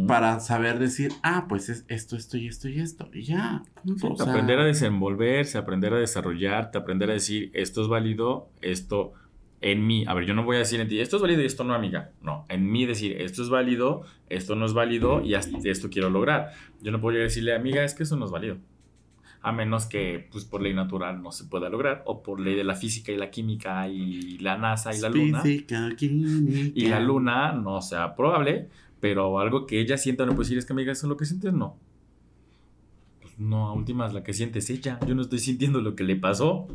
[0.08, 3.08] para saber decir, ah, pues es esto, esto y esto y esto.
[3.14, 3.62] Y ya.
[3.84, 4.14] punto.
[4.14, 9.14] O sea, aprender a desenvolverse, aprender a desarrollarte, aprender a decir esto es válido, esto
[9.62, 10.04] en mí.
[10.08, 11.74] A ver, yo no voy a decir en ti esto es válido y esto no,
[11.74, 12.12] amiga.
[12.22, 16.52] No, en mí decir esto es válido, esto no es válido y esto quiero lograr.
[16.82, 18.58] Yo no puedo llegar a decirle, amiga, es que eso no es válido.
[19.44, 22.64] A menos que, pues, por ley natural no se pueda lograr, o por ley de
[22.64, 25.42] la física y la química y la NASA y la luna.
[25.42, 26.72] física, química.
[26.76, 30.66] y la luna no sea probable, pero algo que ella sienta no puede decir es
[30.66, 31.76] que amiga, eso es lo que sientes, no.
[33.20, 35.00] Pues no, a últimas la que siente es ella.
[35.08, 36.68] Yo no estoy sintiendo lo que le pasó.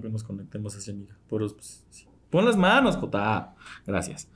[0.00, 1.16] Que nos conectemos así, amiga.
[1.28, 2.06] Poros, pues, sí.
[2.30, 3.54] Pon las manos, Jota.
[3.86, 4.30] Gracias.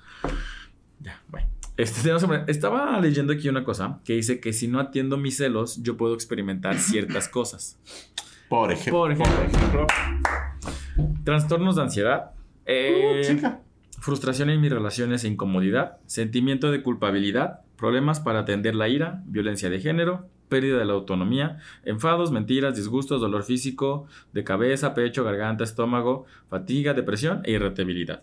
[1.00, 1.48] Ya, bueno.
[1.76, 2.10] Este,
[2.48, 6.14] estaba leyendo aquí una cosa que dice que si no atiendo mis celos, yo puedo
[6.14, 7.78] experimentar ciertas cosas.
[8.48, 9.00] Por ejemplo.
[9.00, 9.86] Por ejemplo,
[11.24, 12.30] trastornos de ansiedad,
[12.64, 13.60] eh, Uh, chica.
[14.00, 19.68] frustración en mis relaciones e incomodidad, sentimiento de culpabilidad, problemas para atender la ira, violencia
[19.68, 25.64] de género, pérdida de la autonomía, enfados, mentiras, disgustos, dolor físico, de cabeza, pecho, garganta,
[25.64, 28.22] estómago, fatiga, depresión e irritabilidad.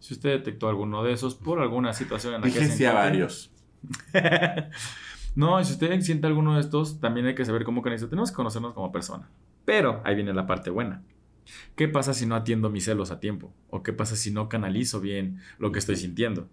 [0.00, 2.90] Si usted detectó alguno de esos por alguna situación en la que se sí a
[2.90, 3.50] encuentre- varios.
[5.34, 8.08] no, y si usted siente alguno de estos, también hay que saber cómo canalizar.
[8.08, 9.28] Tenemos que conocernos como persona.
[9.64, 11.02] Pero ahí viene la parte buena.
[11.76, 13.52] ¿Qué pasa si no atiendo mis celos a tiempo?
[13.70, 16.48] ¿O qué pasa si no canalizo bien lo que estoy sintiendo?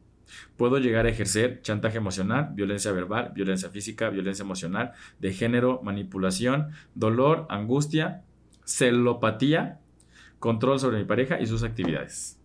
[0.58, 6.72] Puedo llegar a ejercer chantaje emocional, violencia verbal, violencia física, violencia emocional, de género, manipulación,
[6.94, 8.24] dolor, angustia,
[8.66, 9.80] celopatía,
[10.40, 12.40] control sobre mi pareja y sus actividades.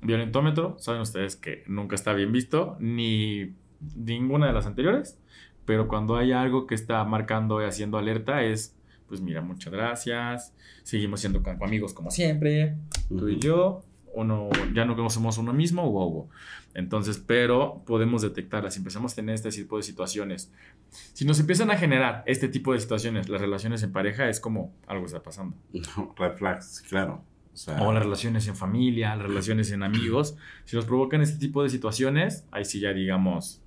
[0.00, 3.54] Violentómetro, saben ustedes que nunca está bien visto, ni
[3.96, 5.18] ninguna de las anteriores,
[5.64, 10.54] pero cuando hay algo que está marcando y haciendo alerta es pues mira, muchas gracias.
[10.82, 12.76] Seguimos siendo amigos como siempre,
[13.08, 13.82] tú y yo.
[14.14, 16.28] Uno, ya no conocemos uno mismo, wow, wow.
[16.74, 18.74] Entonces, pero podemos detectarlas.
[18.74, 20.52] Si empezamos a tener este tipo de situaciones,
[20.90, 24.72] si nos empiezan a generar este tipo de situaciones, las relaciones en pareja es como
[24.86, 25.56] algo está pasando.
[25.72, 27.24] No, red flags, claro.
[27.52, 30.36] O sea, O las relaciones en familia, las relaciones en amigos.
[30.64, 33.60] Si nos provocan este tipo de situaciones, ahí sí ya digamos,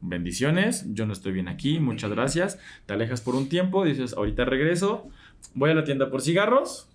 [0.00, 2.58] bendiciones, yo no estoy bien aquí, muchas gracias.
[2.84, 5.08] Te alejas por un tiempo, dices, ahorita regreso,
[5.54, 6.88] voy a la tienda por cigarros.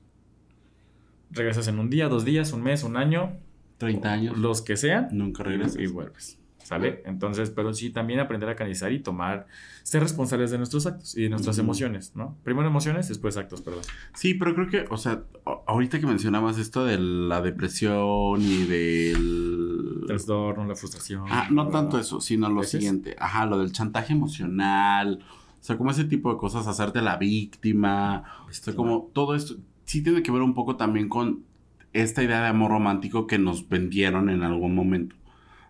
[1.32, 3.38] Regresas en un día, dos días, un mes, un año,
[3.78, 4.38] 30 años.
[4.38, 5.78] los que sean, Nunca regresas.
[5.80, 6.38] y vuelves.
[6.64, 7.02] ¿Sale?
[7.06, 9.48] Entonces, pero sí también aprender a canalizar y tomar,
[9.84, 12.38] ser responsables de nuestros actos y de nuestras emociones, ¿no?
[12.44, 13.82] Primero emociones, después actos, perdón.
[14.14, 15.24] Sí, pero creo que, o sea,
[15.68, 20.04] ahorita que mencionabas esto de la depresión y del...
[20.08, 21.26] Trastorno, la frustración.
[21.30, 22.72] Ah, no tanto eso, sino lo ¿Veces?
[22.80, 23.16] siguiente.
[23.20, 25.20] Ajá, lo del chantaje emocional.
[25.60, 28.24] O sea, como ese tipo de cosas, hacerte la víctima.
[28.48, 29.56] O sea, como todo esto.
[29.92, 31.44] Sí tiene que ver un poco también con
[31.92, 35.18] esta idea de amor romántico que nos vendieron en algún momento.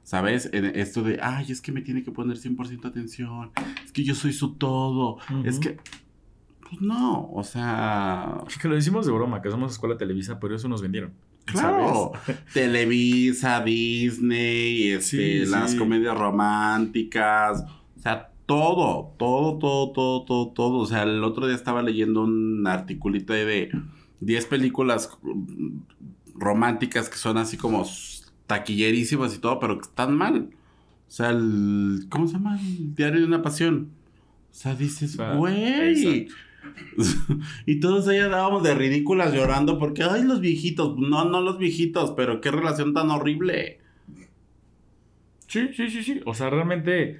[0.03, 0.47] ¿Sabes?
[0.53, 3.49] Esto de, ay, es que me tiene que poner 100% atención.
[3.83, 5.17] Es que yo soy su todo.
[5.43, 5.77] Es que.
[6.69, 8.43] Pues no, o sea.
[8.61, 11.13] Que lo decimos de broma, que somos escuela Televisa, pero eso nos vendieron.
[11.45, 12.11] Claro,
[12.53, 15.77] Televisa, Disney, este, Sí, las sí.
[15.79, 17.65] comedias románticas,
[17.97, 20.77] o sea, todo, todo, todo, todo, todo, todo.
[20.77, 23.45] O sea, el otro día estaba leyendo un articulito de
[24.21, 25.79] 10 películas mm,
[26.35, 27.85] románticas que son así como
[28.47, 30.49] taquillerísimas y todo, pero que están mal.
[31.07, 32.59] O sea, el, ¿cómo se llama?
[32.59, 33.91] El diario de una pasión.
[34.51, 36.29] O sea, dices, sea, güey.
[37.65, 40.97] y todos ahí andábamos de ridículas llorando porque, ay, los viejitos.
[40.97, 43.79] No, no los viejitos, pero qué relación tan horrible.
[45.47, 46.21] Sí, sí, sí, sí.
[46.25, 47.19] O sea, realmente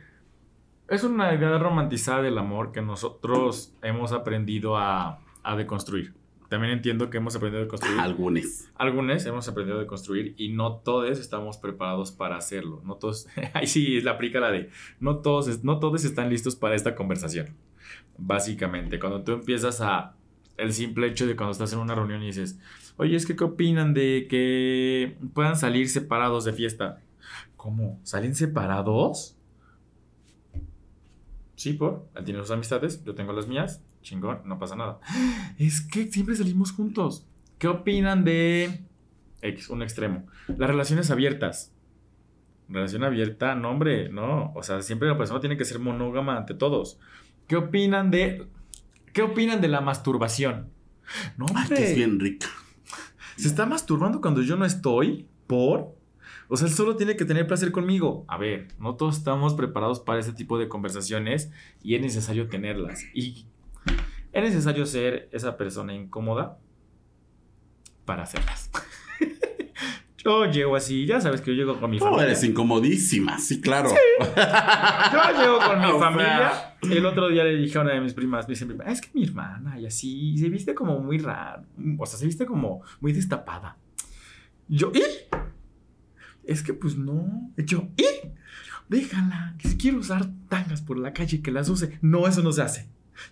[0.88, 6.14] es una idea romantizada del amor que nosotros hemos aprendido a, a deconstruir.
[6.52, 7.98] También entiendo que hemos aprendido a deconstruir.
[7.98, 8.66] Algunos.
[8.76, 12.82] Algunos hemos aprendido a deconstruir y no todos estamos preparados para hacerlo.
[12.84, 16.76] No todos, ahí sí la aplica la de, no todos, no todos están listos para
[16.76, 17.56] esta conversación.
[18.18, 20.18] Básicamente, cuando tú empiezas a,
[20.58, 22.60] el simple hecho de cuando estás en una reunión y dices,
[22.98, 27.00] oye, es que qué opinan de que puedan salir separados de fiesta.
[27.56, 27.98] ¿Cómo?
[28.04, 29.38] ¿Salen separados?
[31.56, 32.10] Sí, por.
[32.14, 33.82] Él tiene sus amistades, yo tengo las mías.
[34.02, 35.00] Chingón, no pasa nada.
[35.58, 37.26] Es que siempre salimos juntos.
[37.58, 38.84] ¿Qué opinan de
[39.42, 40.26] X, un extremo?
[40.48, 41.74] Las relaciones abiertas.
[42.70, 44.52] Relación abierta, no, hombre, no.
[44.56, 47.00] O sea, siempre la persona tiene que ser monógama ante todos.
[47.48, 48.48] ¿Qué opinan de.
[49.14, 50.70] ¿Qué opinan de la masturbación?
[51.38, 51.78] No, Ay, hombre.
[51.78, 52.48] que es bien rica.
[53.36, 55.28] Se está masturbando cuando yo no estoy.
[55.48, 55.96] ¿Por?
[56.48, 58.26] O sea, él solo tiene que tener placer conmigo.
[58.28, 61.52] A ver, no todos estamos preparados para ese tipo de conversaciones
[61.84, 63.04] y es necesario tenerlas.
[63.14, 63.46] Y
[64.34, 66.58] es necesario ser esa persona incómoda
[68.06, 68.70] para hacerlas.
[70.18, 72.26] yo llego así, ya sabes que yo llego con mi Tú familia.
[72.26, 73.90] eres incomodísima, sí, claro.
[73.92, 76.76] Yo llego con mi familia.
[76.84, 79.10] El otro día le dije a una de mis primas, me dice, "Ah, es que
[79.14, 81.64] mi hermana y así, se viste como muy raro.
[81.98, 83.78] O sea, se viste como muy destapada.
[84.68, 85.02] Yo, ¿y?
[86.44, 87.52] Es que pues no.
[87.58, 88.06] Yo, ¿y?
[88.90, 91.98] Déjala, que si quiere usar tangas por la calle, que las use.
[92.02, 92.90] No, eso no se hace.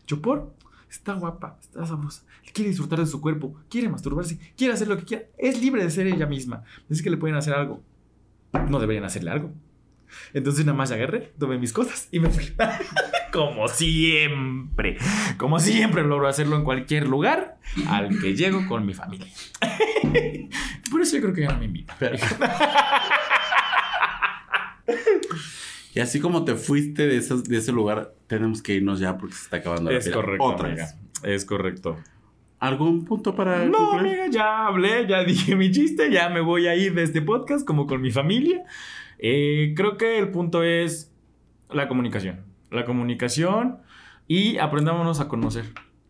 [0.07, 0.53] Yo, por,
[0.89, 2.23] está guapa, está sabrosa,
[2.53, 5.23] quiere disfrutar de su cuerpo, quiere masturbarse, quiere hacer lo que quiera.
[5.37, 6.63] Es libre de ser ella misma.
[6.89, 7.81] Es que le pueden hacer algo.
[8.69, 9.51] No deberían hacerle algo.
[10.33, 12.51] Entonces nada más agarré, tomé mis cosas y me fui.
[13.31, 14.97] Como siempre.
[15.37, 19.27] Como siempre logro hacerlo en cualquier lugar al que llego con mi familia.
[20.91, 21.97] Por eso yo creo que ya no me invitan.
[25.95, 29.35] Y así como te fuiste de, esos- de ese lugar, tenemos que irnos ya porque
[29.35, 30.85] se está acabando la Es correcto, Otra amiga.
[30.85, 30.95] vez.
[31.23, 31.97] Es correcto.
[32.59, 34.19] ¿Algún punto para No, concluir?
[34.21, 37.65] amiga, ya hablé, ya dije mi chiste, ya me voy a ir de este podcast
[37.65, 38.63] como con mi familia.
[39.17, 41.11] Eh, creo que el punto es
[41.71, 42.41] la comunicación.
[42.69, 43.79] La comunicación
[44.27, 45.65] y aprendámonos a conocer.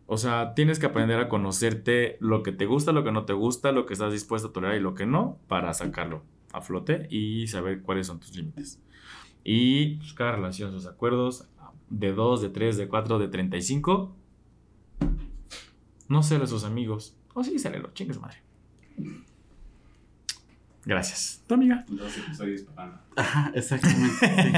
[0.06, 3.32] O sea, tienes que aprender a conocerte lo que te gusta, lo que no te
[3.32, 7.06] gusta, lo que estás dispuesto a tolerar y lo que no, para sacarlo a flote
[7.10, 8.80] y saber cuáles son tus límites.
[9.44, 11.46] Y pues, cada relación, sus acuerdos,
[11.88, 14.14] de 2, de 3, de 4, de 35.
[16.08, 17.16] No sé a sus amigos.
[17.34, 18.38] O sí, lo chingue su madre.
[20.84, 21.42] Gracias.
[21.46, 21.84] Tu amiga.
[21.88, 23.02] Dos episodios, papá.
[23.16, 24.16] Ajá, exactamente.
[24.18, 24.52] sí.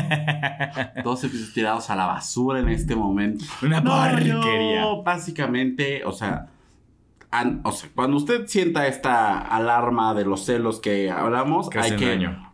[1.05, 3.45] Dos episodios tirados a la basura en este momento.
[3.63, 4.83] Una No, porquería.
[4.83, 6.49] yo, básicamente, o sea,
[7.33, 11.97] an- o sea, cuando usted sienta esta alarma de los celos que hablamos, Que hay
[11.97, 12.52] que daño.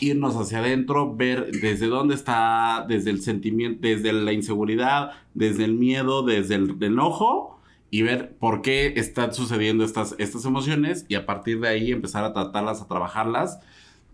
[0.00, 5.74] Irnos hacia adentro, ver desde dónde está, desde el sentimiento, desde la inseguridad, desde el
[5.74, 7.60] miedo, desde el enojo,
[7.90, 12.24] y ver por qué están sucediendo estas, estas emociones y a partir de ahí empezar
[12.24, 13.60] a tratarlas, a trabajarlas.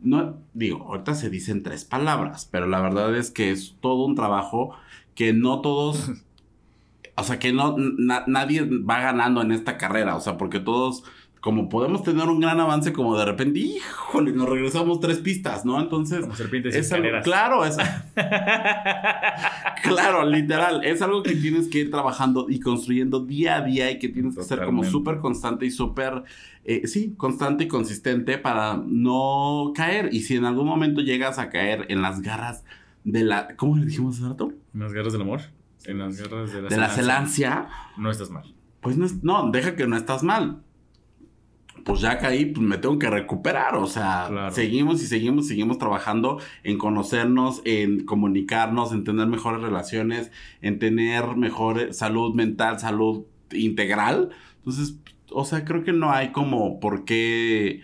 [0.01, 4.15] No, digo, ahorita se dicen tres palabras, pero la verdad es que es todo un
[4.15, 4.75] trabajo
[5.15, 6.11] que no todos,
[7.17, 11.05] o sea, que no, na- nadie va ganando en esta carrera, o sea, porque todos,
[11.45, 15.78] como podemos tener un gran avance, como de repente, híjole, nos regresamos tres pistas, ¿no?
[15.78, 17.76] Entonces, Como serpientes es algo, claro, es,
[19.82, 23.99] claro, literal, es algo que tienes que ir trabajando y construyendo día a día y
[23.99, 26.22] que tienes que ser como súper constante y súper,
[26.64, 30.09] eh, sí, constante y consistente para no caer.
[30.14, 32.64] Y si en algún momento llegas a caer en las garras
[33.05, 34.51] de la, ¿cómo le dijimos hace rato?
[34.72, 35.42] En las garras del amor.
[35.84, 37.68] En las garras de la De la celancia, celancia,
[37.99, 38.45] No estás mal.
[38.80, 40.62] pues no, es- no, deja que no estás mal.
[41.85, 43.76] Pues ya caí, pues me tengo que recuperar.
[43.76, 44.55] O sea, Claro.
[44.55, 50.30] seguimos y seguimos, seguimos trabajando en conocernos, en comunicarnos, en tener mejores relaciones,
[50.62, 54.30] en tener mejor salud mental, salud integral.
[54.59, 54.97] Entonces,
[55.30, 57.82] o sea, creo que no hay como por qué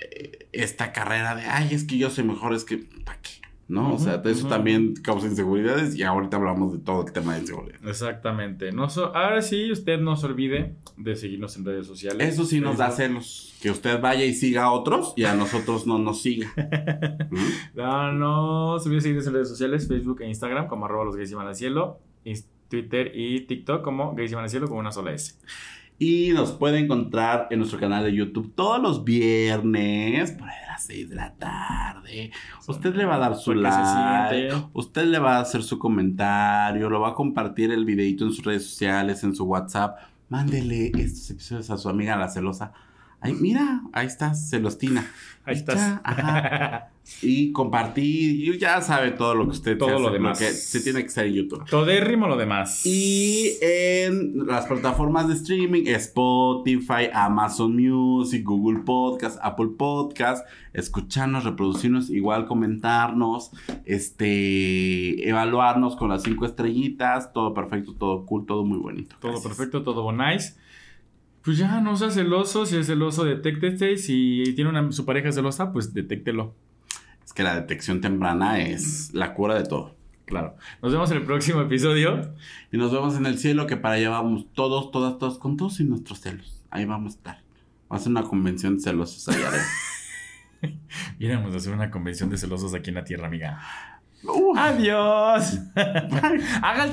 [0.00, 3.30] eh, esta carrera de, ay, es que yo soy mejor, es que, ¿para qué?
[3.66, 3.94] ¿No?
[3.94, 7.78] o sea, eso también causa inseguridades y ahorita hablamos de todo el tema de inseguridad.
[7.86, 8.72] Exactamente.
[8.72, 12.34] No so- Ahora sí, usted no se olvide de seguirnos en redes sociales.
[12.34, 13.54] Eso sí nos da celos.
[13.62, 16.52] Que usted vaya y siga a otros y a nosotros no nos siga.
[17.30, 17.36] ¿Mm?
[17.74, 21.16] No, no se olvide de seguirnos en redes sociales, Facebook e Instagram como arroba los
[21.16, 25.12] gays iban al cielo, Ins- Twitter y TikTok como gays al cielo con una sola
[25.12, 25.34] S.
[26.06, 30.72] Y nos puede encontrar en nuestro canal de YouTube todos los viernes, por ahí a
[30.72, 32.30] las 6 de la tarde.
[32.68, 37.00] Usted le va a dar su like, usted le va a hacer su comentario, lo
[37.00, 39.96] va a compartir el videito en sus redes sociales, en su WhatsApp.
[40.28, 42.74] Mándele estos episodios a su amiga la celosa.
[43.24, 45.10] Ay, mira, ahí estás, celostina.
[45.46, 45.76] Ahí estás.
[45.76, 46.90] ya, ajá.
[47.20, 50.38] Y compartir, y ya sabe todo lo que usted Todo se lo demás.
[50.38, 51.62] que se tiene que hacer en YouTube.
[51.68, 52.86] Todérrimo lo demás.
[52.86, 62.08] Y en las plataformas de streaming, Spotify, Amazon Music, Google Podcast, Apple Podcast, escucharnos, reproducirnos,
[62.08, 63.50] igual comentarnos,
[63.84, 69.16] este, evaluarnos con las cinco estrellitas, todo perfecto, todo cool, todo muy bonito.
[69.20, 69.54] Todo Gracias.
[69.56, 70.54] perfecto, todo nice.
[71.44, 72.64] Pues ya, no sea celoso.
[72.64, 73.98] Si es celoso, detéctese.
[73.98, 76.54] Si tiene una, su pareja celosa, pues detéctelo.
[77.24, 79.94] Es que la detección temprana es la cura de todo.
[80.24, 80.56] Claro.
[80.80, 82.34] Nos vemos en el próximo episodio.
[82.72, 85.80] Y nos vemos en el cielo, que para allá vamos todos, todas, todos, con todos
[85.80, 86.64] y nuestros celos.
[86.70, 87.42] Ahí vamos a estar.
[87.92, 90.80] Va a ser una convención de celosos allá adentro.
[91.18, 93.60] Iremos a hacer una convención de celosos aquí en la tierra, amiga.
[94.22, 95.58] Uh, ¡Adiós!
[95.74, 96.92] Haga